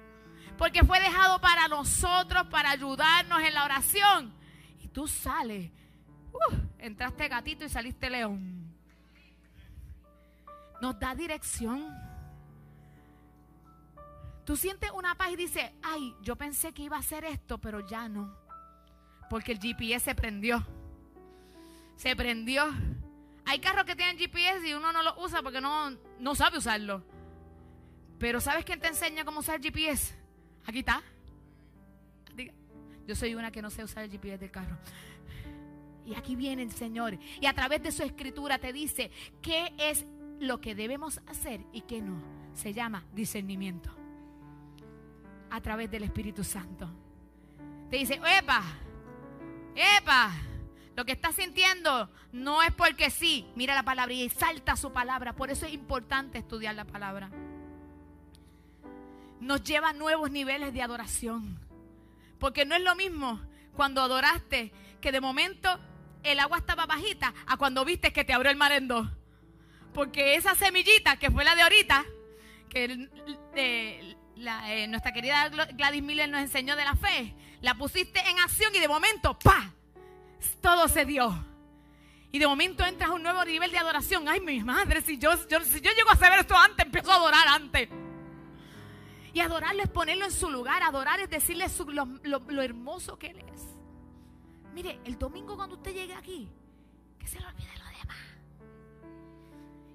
[0.59, 4.35] Porque fue dejado para nosotros, para ayudarnos en la oración.
[4.83, 5.71] Y tú sales,
[6.35, 8.71] uh, entraste gatito y saliste león.
[10.83, 11.89] Nos da dirección.
[14.45, 17.81] Tú sientes una paz y dices, ay, yo pensé que iba a hacer esto, pero
[17.81, 18.37] ya no.
[19.31, 20.67] Porque el GPS se prendió.
[21.97, 22.71] Se prendió.
[23.45, 27.05] Hay carros que tienen GPS y uno no lo usa porque no, no sabe usarlo.
[28.19, 30.15] Pero ¿sabes quién te enseña cómo usar GPS?
[30.67, 31.03] Aquí está.
[33.07, 34.79] Yo soy una que no sé usar el GPS del carro.
[36.05, 37.19] Y aquí viene el Señor.
[37.41, 40.05] Y a través de su escritura te dice qué es
[40.41, 42.23] lo que debemos hacer y qué no.
[42.55, 43.91] Se llama discernimiento.
[45.51, 46.89] A través del Espíritu Santo.
[47.91, 48.63] Te dice, epa,
[49.75, 50.33] epa,
[50.95, 53.47] lo que estás sintiendo no es porque sí.
[53.55, 55.35] Mira la palabra y salta su palabra.
[55.35, 57.31] Por eso es importante estudiar la palabra.
[59.41, 61.59] Nos lleva a nuevos niveles de adoración.
[62.39, 63.41] Porque no es lo mismo
[63.75, 65.81] cuando adoraste que de momento
[66.23, 69.09] el agua estaba bajita a cuando viste que te abrió el mar en dos.
[69.95, 72.05] Porque esa semillita que fue la de ahorita,
[72.69, 73.09] que
[73.55, 74.17] eh,
[74.89, 78.89] nuestra querida Gladys Miller nos enseñó de la fe, la pusiste en acción y de
[78.89, 79.75] momento, ¡pa!
[80.61, 81.33] Todo se dio.
[82.31, 84.27] Y de momento entras a un nuevo nivel de adoración.
[84.27, 87.47] Ay, mi madre, si yo, si yo llego a saber esto antes, empiezo a adorar
[87.49, 87.89] antes.
[89.35, 90.83] Y adorarlo es ponerlo en su lugar.
[90.83, 93.63] Adorar es decirle lo, hermoso que Él es.
[94.75, 96.49] Mire, el domingo cuando usted llegue aquí,
[97.19, 98.19] que se le olvide lo demás.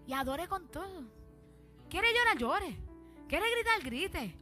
[0.06, 1.04] Y adore con todo.
[1.90, 2.78] Quiere llorar, llore.
[3.28, 4.36] Quiere gritar, grite.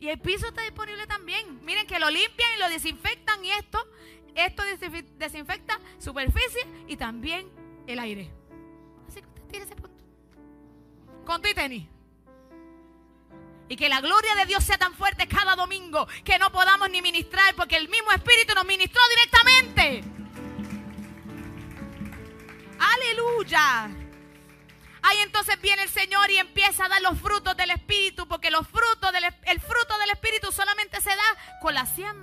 [0.00, 1.64] Y el piso está disponible también.
[1.64, 3.86] Miren que lo limpian y lo desinfectan y esto
[4.34, 4.62] esto
[5.18, 7.50] desinfecta superficie y también
[7.86, 8.30] el aire.
[9.08, 10.04] Así que usted tiene ese punto.
[11.24, 11.88] Con y tenis.
[13.68, 17.00] Y que la gloria de Dios sea tan fuerte cada domingo que no podamos ni
[17.00, 20.04] ministrar porque el mismo Espíritu nos ministró directamente.
[22.78, 23.90] Aleluya.
[25.04, 28.66] Ahí entonces viene el Señor y empieza a dar los frutos del Espíritu porque los
[28.68, 32.21] frutos del, el fruto del Espíritu solamente se da con la siembra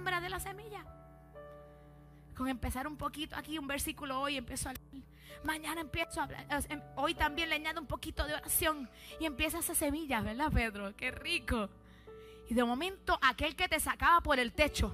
[2.39, 5.03] con empezar un poquito aquí, un versículo hoy, empiezo a leer.
[5.43, 6.45] Mañana empiezo a hablar.
[6.69, 10.95] Em, hoy también le añado un poquito de oración y empieza esa semilla, ¿verdad, Pedro?
[10.95, 11.69] Qué rico.
[12.49, 14.89] Y de momento, aquel que te sacaba por el techo,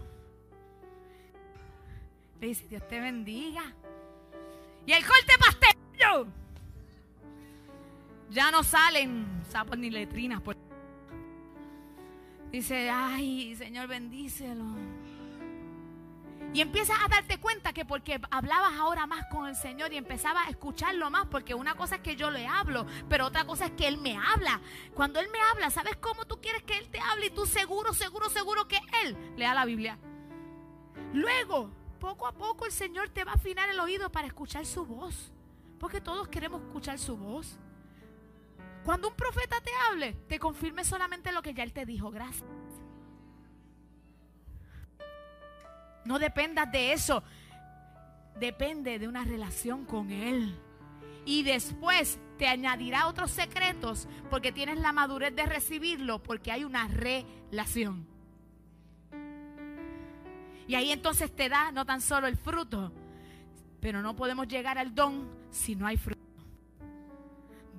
[2.42, 3.72] le dice: Dios te bendiga.
[4.88, 5.78] Y el corte pastel,
[8.32, 10.42] ya no salen sapos ni letrinas.
[12.52, 14.66] Dice: Ay, Señor, bendícelo.
[16.56, 20.48] Y empiezas a darte cuenta que porque hablabas ahora más con el Señor y empezabas
[20.48, 23.72] a escucharlo más, porque una cosa es que yo le hablo, pero otra cosa es
[23.72, 24.62] que Él me habla.
[24.94, 27.26] Cuando Él me habla, ¿sabes cómo tú quieres que Él te hable?
[27.26, 30.00] Y tú seguro, seguro, seguro que Él lea la Biblia.
[31.12, 34.86] Luego, poco a poco el Señor te va a afinar el oído para escuchar su
[34.86, 35.34] voz.
[35.78, 37.60] Porque todos queremos escuchar su voz.
[38.86, 42.12] Cuando un profeta te hable, te confirme solamente lo que ya Él te dijo.
[42.12, 42.65] Gracias.
[46.06, 47.24] No dependas de eso.
[48.40, 50.56] Depende de una relación con Él.
[51.26, 56.88] Y después te añadirá otros secretos porque tienes la madurez de recibirlo, porque hay una
[56.88, 58.08] relación.
[60.68, 62.92] Y ahí entonces te da no tan solo el fruto,
[63.80, 66.22] pero no podemos llegar al don si no hay fruto.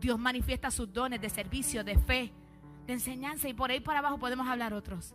[0.00, 2.32] Dios manifiesta sus dones de servicio, de fe,
[2.86, 5.14] de enseñanza y por ahí para abajo podemos hablar otros.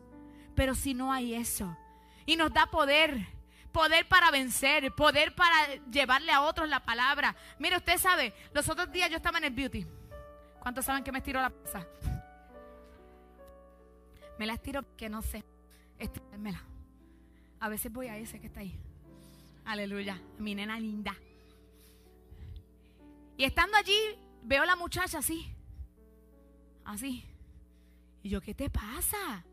[0.56, 1.78] Pero si no hay eso,
[2.26, 3.28] y nos da poder.
[3.72, 7.36] Poder para vencer, poder para llevarle a otros la palabra.
[7.58, 9.86] Mire, usted sabe, los otros días yo estaba en el beauty.
[10.60, 11.88] ¿Cuántos saben que me estiro la pasa?
[14.38, 15.44] Me la estiro porque no sé
[15.98, 16.62] estirármela.
[17.62, 18.78] A veces voy a ese que está ahí.
[19.66, 21.16] Aleluya, mi nena linda.
[23.38, 23.98] Y estando allí,
[24.44, 25.52] veo a la muchacha así.
[26.84, 27.24] Así.
[28.24, 29.46] Y yo, ¿qué te pasa?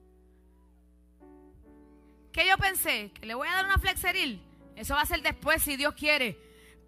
[2.33, 3.11] ¿Qué yo pensé?
[3.13, 4.43] Que le voy a dar una flexeril.
[4.77, 6.39] Eso va a ser después si Dios quiere.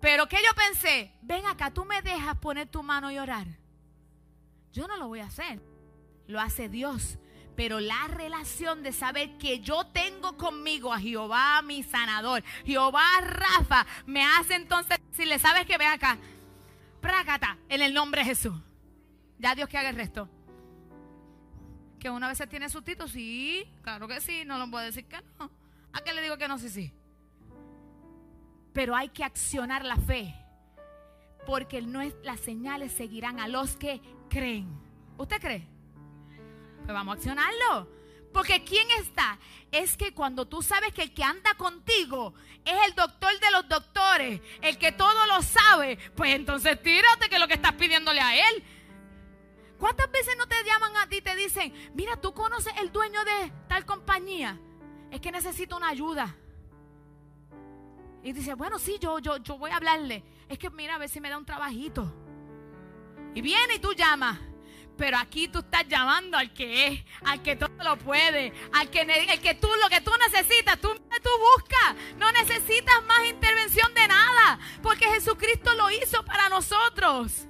[0.00, 1.12] Pero ¿qué yo pensé?
[1.22, 3.46] Ven acá, tú me dejas poner tu mano y orar.
[4.72, 5.60] Yo no lo voy a hacer.
[6.26, 7.18] Lo hace Dios.
[7.56, 13.86] Pero la relación de saber que yo tengo conmigo a Jehová mi sanador, Jehová Rafa,
[14.06, 16.16] me hace entonces decirle, ¿sabes que Ven acá.
[17.00, 18.54] Prácata, en el nombre de Jesús.
[19.38, 20.28] Ya Dios que haga el resto.
[22.00, 25.50] Que una vez tiene sustito, sí, claro que sí, no lo puedo decir que no.
[25.92, 26.58] ¿A qué le digo que no?
[26.58, 26.92] Sí, sí.
[28.72, 30.34] Pero hay que accionar la fe.
[31.46, 34.68] Porque no es, las señales seguirán a los que creen.
[35.18, 35.66] ¿Usted cree?
[36.84, 37.88] Pues vamos a accionarlo.
[38.32, 39.38] Porque ¿quién está?
[39.70, 42.32] Es que cuando tú sabes que el que anda contigo
[42.64, 47.38] es el doctor de los doctores, el que todo lo sabe, pues entonces tírate que
[47.38, 48.64] lo que estás pidiéndole a él.
[49.80, 53.24] ¿Cuántas veces no te llaman a ti y te dicen, mira, tú conoces el dueño
[53.24, 54.60] de tal compañía?
[55.10, 56.36] Es que necesito una ayuda.
[58.22, 60.22] Y dice, bueno, sí, yo, yo, yo voy a hablarle.
[60.50, 62.14] Es que mira, a ver si me da un trabajito.
[63.34, 64.38] Y viene y tú llamas.
[64.98, 69.00] Pero aquí tú estás llamando al que es, al que todo lo puede, al que,
[69.00, 71.96] el que tú lo que tú necesitas, tú, tú buscas.
[72.18, 77.46] No necesitas más intervención de nada, porque Jesucristo lo hizo para nosotros.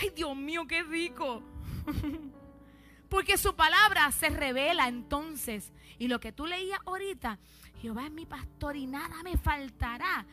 [0.00, 1.42] Ay, Dios mío, qué rico.
[3.08, 5.72] Porque su palabra se revela entonces.
[5.98, 7.38] Y lo que tú leías ahorita,
[7.80, 10.26] Jehová es mi pastor y nada me faltará.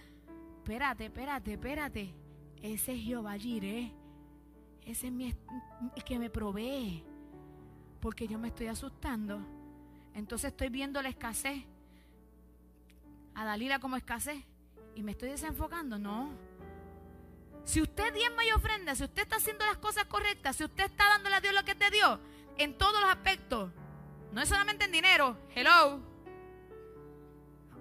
[0.57, 2.13] Espérate, espérate, espérate.
[2.61, 3.91] Ese es Jehová Jireh.
[4.85, 5.35] Ese es mi,
[5.95, 7.03] el que me provee.
[7.99, 9.41] Porque yo me estoy asustando.
[10.13, 11.63] Entonces estoy viendo la escasez.
[13.35, 14.43] A Dalila como escasez.
[14.95, 15.99] Y me estoy desenfocando.
[15.99, 16.31] No.
[17.63, 21.05] Si usted diezma y ofrenda, si usted está haciendo las cosas correctas, si usted está
[21.09, 22.19] dándole a Dios lo que te dio,
[22.57, 23.71] en todos los aspectos,
[24.31, 25.99] no es solamente en dinero, hello,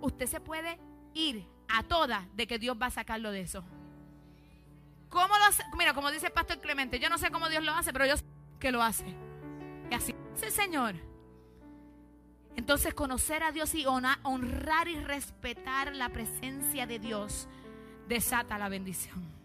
[0.01, 0.79] usted se puede
[1.15, 3.65] ir a todas de que Dios va a sacarlo de eso.
[5.09, 5.63] ¿Cómo lo hace?
[5.77, 8.17] Mira, como dice el pastor Clemente, yo no sé cómo Dios lo hace, pero yo
[8.17, 8.25] sé
[8.59, 9.05] que lo hace.
[9.91, 10.95] Y así es el Señor.
[12.57, 17.49] Entonces conocer a Dios y honrar y respetar la presencia de Dios
[18.09, 19.40] desata la bendición.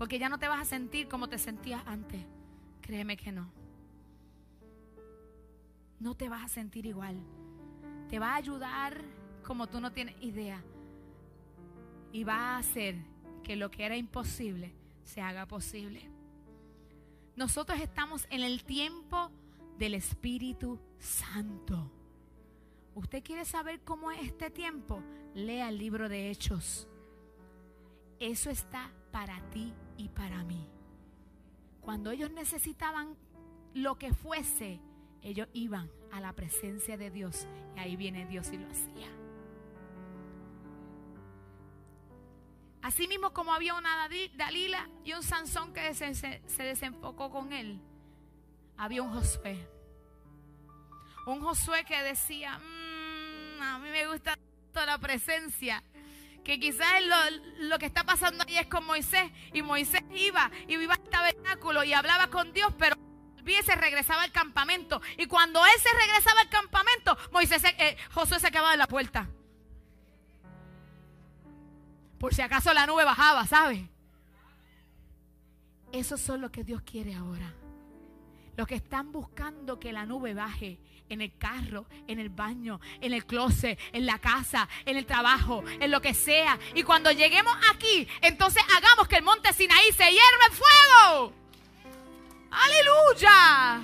[0.00, 2.24] Porque ya no te vas a sentir como te sentías antes.
[2.80, 3.52] Créeme que no.
[5.98, 7.20] No te vas a sentir igual.
[8.08, 9.04] Te va a ayudar
[9.46, 10.64] como tú no tienes idea.
[12.12, 12.96] Y va a hacer
[13.44, 14.72] que lo que era imposible
[15.04, 16.10] se haga posible.
[17.36, 19.30] Nosotros estamos en el tiempo
[19.76, 21.92] del Espíritu Santo.
[22.94, 25.02] ¿Usted quiere saber cómo es este tiempo?
[25.34, 26.88] Lea el libro de Hechos.
[28.18, 30.66] Eso está para ti y para mí.
[31.82, 33.16] Cuando ellos necesitaban
[33.74, 34.80] lo que fuese,
[35.22, 37.46] ellos iban a la presencia de Dios
[37.76, 39.08] y ahí viene Dios y lo hacía.
[42.80, 47.78] Así mismo como había una Dalila y un Sansón que se, desenfocó con él,
[48.78, 49.68] había un Josué.
[51.26, 54.34] Un Josué que decía, mm, a mí me gusta
[54.72, 55.84] toda la presencia.
[56.44, 59.30] Que quizás lo, lo, que está pasando ahí es con Moisés.
[59.52, 62.96] Y Moisés iba y iba al tabernáculo y hablaba con Dios, pero
[63.62, 65.00] se regresaba al campamento.
[65.18, 69.28] Y cuando él se regresaba al campamento, Moisés, eh, Josué se quedaba en la puerta.
[72.18, 73.88] Por si acaso la nube bajaba, ¿sabe?
[75.92, 77.54] Eso son lo que Dios quiere ahora.
[78.56, 80.78] Los que están buscando que la nube baje
[81.10, 85.62] en el carro, en el baño, en el closet, en la casa, en el trabajo,
[85.66, 86.58] en lo que sea.
[86.74, 91.32] Y cuando lleguemos aquí, entonces hagamos que el monte Sinaí se hierva en fuego.
[92.50, 93.80] Aleluya.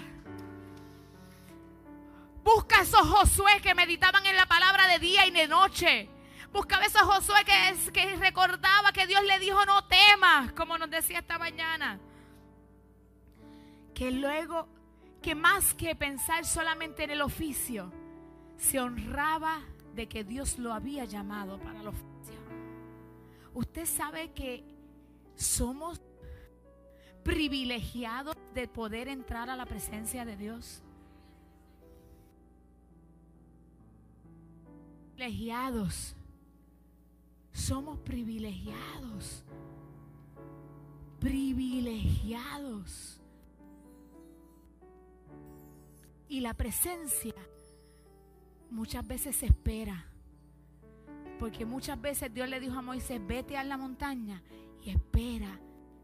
[2.43, 6.09] Busca esos Josué que meditaban en la palabra de día y de noche.
[6.53, 11.19] Buscaba esos Josué que, que recordaba que Dios le dijo no temas, como nos decía
[11.19, 11.99] esta mañana.
[13.95, 14.69] Que luego,
[15.23, 17.93] que más que pensar solamente en el oficio,
[18.57, 19.61] se honraba
[19.95, 22.07] de que Dios lo había llamado para el oficio.
[23.55, 24.65] Usted sabe que
[25.35, 26.01] somos
[27.23, 30.83] privilegiados de poder entrar a la presencia de Dios.
[35.17, 36.15] Privilegiados.
[37.53, 39.43] Somos privilegiados.
[41.19, 43.16] Privilegiados.
[46.29, 47.35] Y la presencia
[48.71, 50.07] muchas veces se espera.
[51.39, 54.43] Porque muchas veces Dios le dijo a Moisés, vete a la montaña
[54.83, 55.61] y espera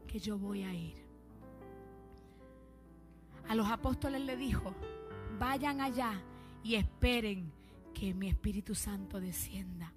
[0.07, 1.03] que yo voy a ir
[3.47, 4.73] a los apóstoles le dijo,
[5.39, 6.21] vayan allá
[6.63, 7.51] y esperen
[7.93, 9.93] que mi Espíritu Santo descienda.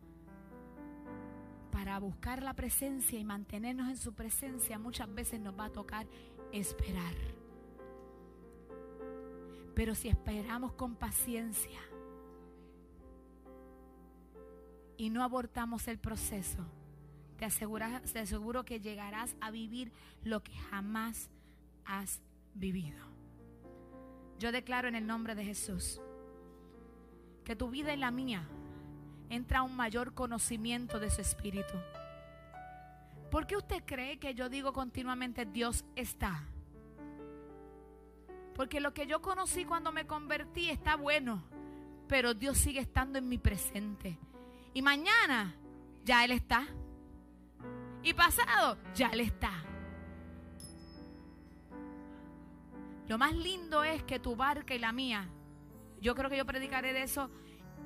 [1.71, 6.07] Para buscar la presencia y mantenernos en su presencia muchas veces nos va a tocar
[6.53, 7.15] esperar.
[9.77, 11.79] Pero si esperamos con paciencia
[14.97, 16.65] y no abortamos el proceso,
[17.37, 19.93] te, te aseguro que llegarás a vivir
[20.25, 21.29] lo que jamás
[21.85, 22.23] has
[22.55, 23.05] vivido.
[24.39, 26.01] Yo declaro en el nombre de Jesús
[27.45, 28.49] que tu vida y la mía
[29.29, 31.75] entra un mayor conocimiento de su espíritu.
[33.31, 36.45] ¿Por qué usted cree que yo digo continuamente Dios está?
[38.57, 41.45] Porque lo que yo conocí cuando me convertí está bueno,
[42.09, 44.19] pero Dios sigue estando en mi presente.
[44.73, 45.55] Y mañana
[46.05, 46.67] ya Él está.
[48.03, 49.53] Y pasado ya Él está.
[53.07, 55.29] Lo más lindo es que tu barca y la mía,
[56.01, 57.31] yo creo que yo predicaré de eso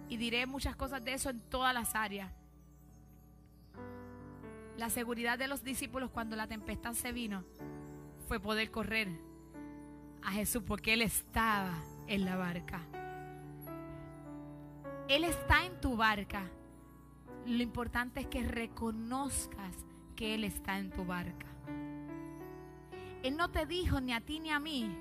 [0.08, 2.32] y diré muchas cosas de eso en todas las áreas.
[4.78, 7.44] La seguridad de los discípulos cuando la tempestad se vino
[8.28, 9.29] fue poder correr
[10.22, 11.74] a Jesús porque Él estaba
[12.06, 12.80] en la barca.
[15.08, 16.48] Él está en tu barca.
[17.46, 19.74] Lo importante es que reconozcas
[20.14, 21.46] que Él está en tu barca.
[23.22, 24.96] Él no te dijo ni a ti ni a mí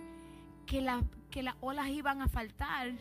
[0.66, 2.92] que, la, que las olas iban a faltar,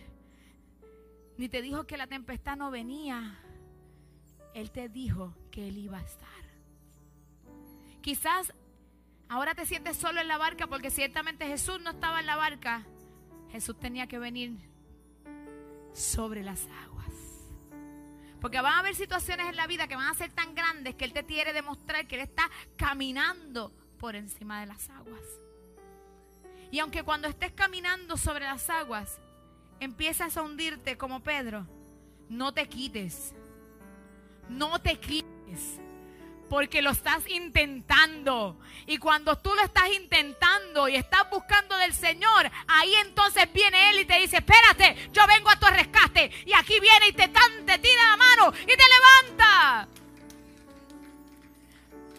[1.36, 3.38] ni te dijo que la tempestad no venía.
[4.54, 6.28] Él te dijo que Él iba a estar.
[8.00, 8.52] Quizás
[9.28, 12.86] ahora te sientes solo en la barca porque ciertamente Jesús no estaba en la barca.
[13.50, 14.58] Jesús tenía que venir
[15.92, 17.12] sobre las aguas.
[18.40, 21.04] Porque van a haber situaciones en la vida que van a ser tan grandes que
[21.04, 25.22] Él te quiere demostrar que Él está caminando por encima de las aguas.
[26.70, 29.18] Y aunque cuando estés caminando sobre las aguas,
[29.80, 31.66] empiezas a hundirte como Pedro,
[32.28, 33.34] no te quites.
[34.48, 35.80] No te quites.
[36.48, 38.58] Porque lo estás intentando.
[38.86, 44.00] Y cuando tú lo estás intentando y estás buscando del Señor, ahí entonces viene Él
[44.00, 46.30] y te dice, espérate, yo vengo a tu rescate.
[46.46, 49.88] Y aquí viene y te, te tira la mano y te levanta.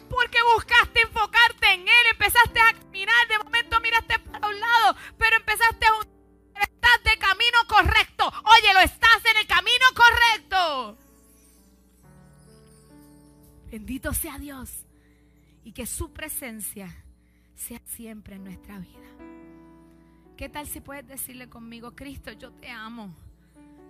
[0.09, 5.35] Porque buscaste enfocarte en Él, empezaste a caminar, de momento miraste para un lado, pero
[5.37, 5.91] empezaste a...
[6.61, 8.33] Estás de camino correcto.
[8.43, 10.97] Oye, lo estás en el camino correcto.
[13.71, 14.85] Bendito sea Dios.
[15.63, 16.93] Y que su presencia
[17.55, 19.09] sea siempre en nuestra vida.
[20.37, 23.13] ¿Qué tal si puedes decirle conmigo, Cristo, yo te amo?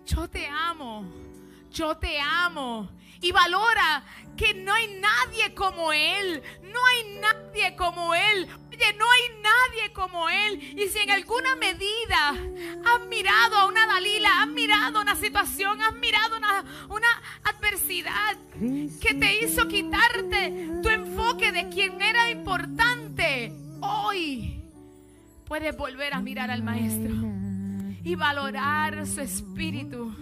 [0.05, 1.05] Yo te amo
[1.71, 2.89] yo te amo.
[3.21, 4.03] Y valora
[4.37, 6.41] que no hay nadie como Él.
[6.63, 8.47] No hay nadie como Él.
[8.69, 10.79] Oye, no hay nadie como Él.
[10.79, 15.95] Y si en alguna medida has mirado a una Dalila, has mirado una situación, has
[15.95, 17.07] mirado una, una
[17.43, 18.37] adversidad
[19.01, 23.51] que te hizo quitarte tu enfoque de quien era importante,
[23.81, 24.63] hoy
[25.45, 27.15] puedes volver a mirar al Maestro
[28.03, 30.15] y valorar su espíritu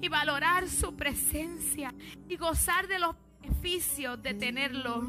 [0.00, 1.94] y valorar su presencia
[2.28, 5.08] y gozar de los beneficios de tenerlo.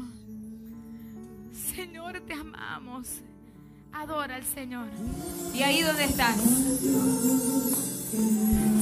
[1.74, 3.08] Señor, te amamos.
[3.92, 4.88] Adora al Señor.
[5.52, 6.36] Y ahí donde estás.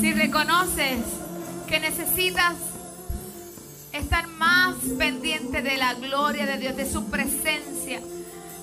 [0.01, 1.01] Si reconoces
[1.67, 2.55] que necesitas
[3.93, 8.01] estar más pendiente de la gloria de Dios, de su presencia,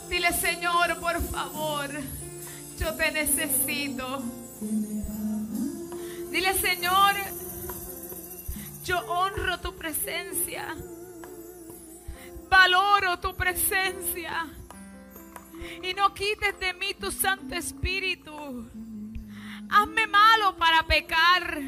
[0.10, 1.90] dile Señor, por favor,
[2.80, 4.24] yo te necesito.
[6.36, 7.16] Dile, Señor,
[8.86, 10.76] yo honro tu presencia.
[12.50, 14.48] Valoro tu presencia.
[15.82, 18.70] Y no quites de mí tu Santo Espíritu.
[19.70, 21.62] Hazme malo para pecar.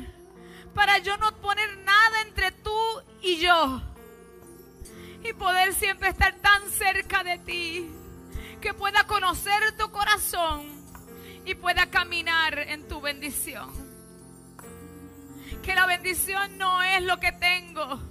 [0.76, 2.80] Para yo no poner nada entre tú
[3.22, 3.82] y yo.
[5.24, 7.92] Y poder siempre estar tan cerca de ti.
[8.62, 10.68] Que pueda conocer tu corazón.
[11.46, 13.87] Y pueda caminar en tu bendición
[15.62, 18.02] que la bendición no es lo que tengo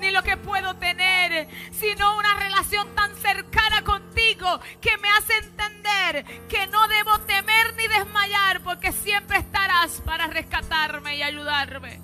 [0.00, 6.24] ni lo que puedo tener, sino una relación tan cercana contigo que me hace entender
[6.48, 12.00] que no debo temer ni desmayar porque siempre estarás para rescatarme y ayudarme.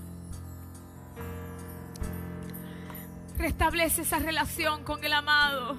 [3.39, 5.77] Restablece esa relación con el amado.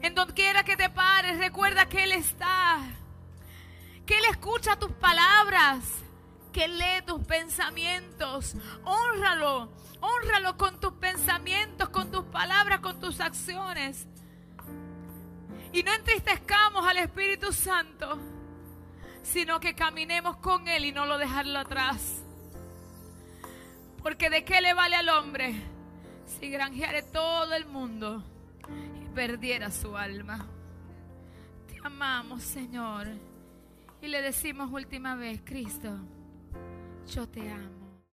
[0.00, 2.78] En donde quiera que te pares, recuerda que Él está,
[4.06, 5.84] que Él escucha tus palabras
[6.58, 8.56] que lee tus pensamientos.
[8.82, 14.08] Honralo, honralo con tus pensamientos, con tus palabras, con tus acciones.
[15.72, 18.18] Y no entristezcamos al Espíritu Santo,
[19.22, 22.24] sino que caminemos con Él y no lo dejarlo atrás.
[24.02, 25.54] Porque de qué le vale al hombre
[26.26, 28.24] si granjeare todo el mundo
[29.00, 30.44] y perdiera su alma.
[31.68, 33.06] Te amamos, Señor.
[34.02, 36.00] Y le decimos última vez, Cristo
[37.14, 37.77] yo te amo.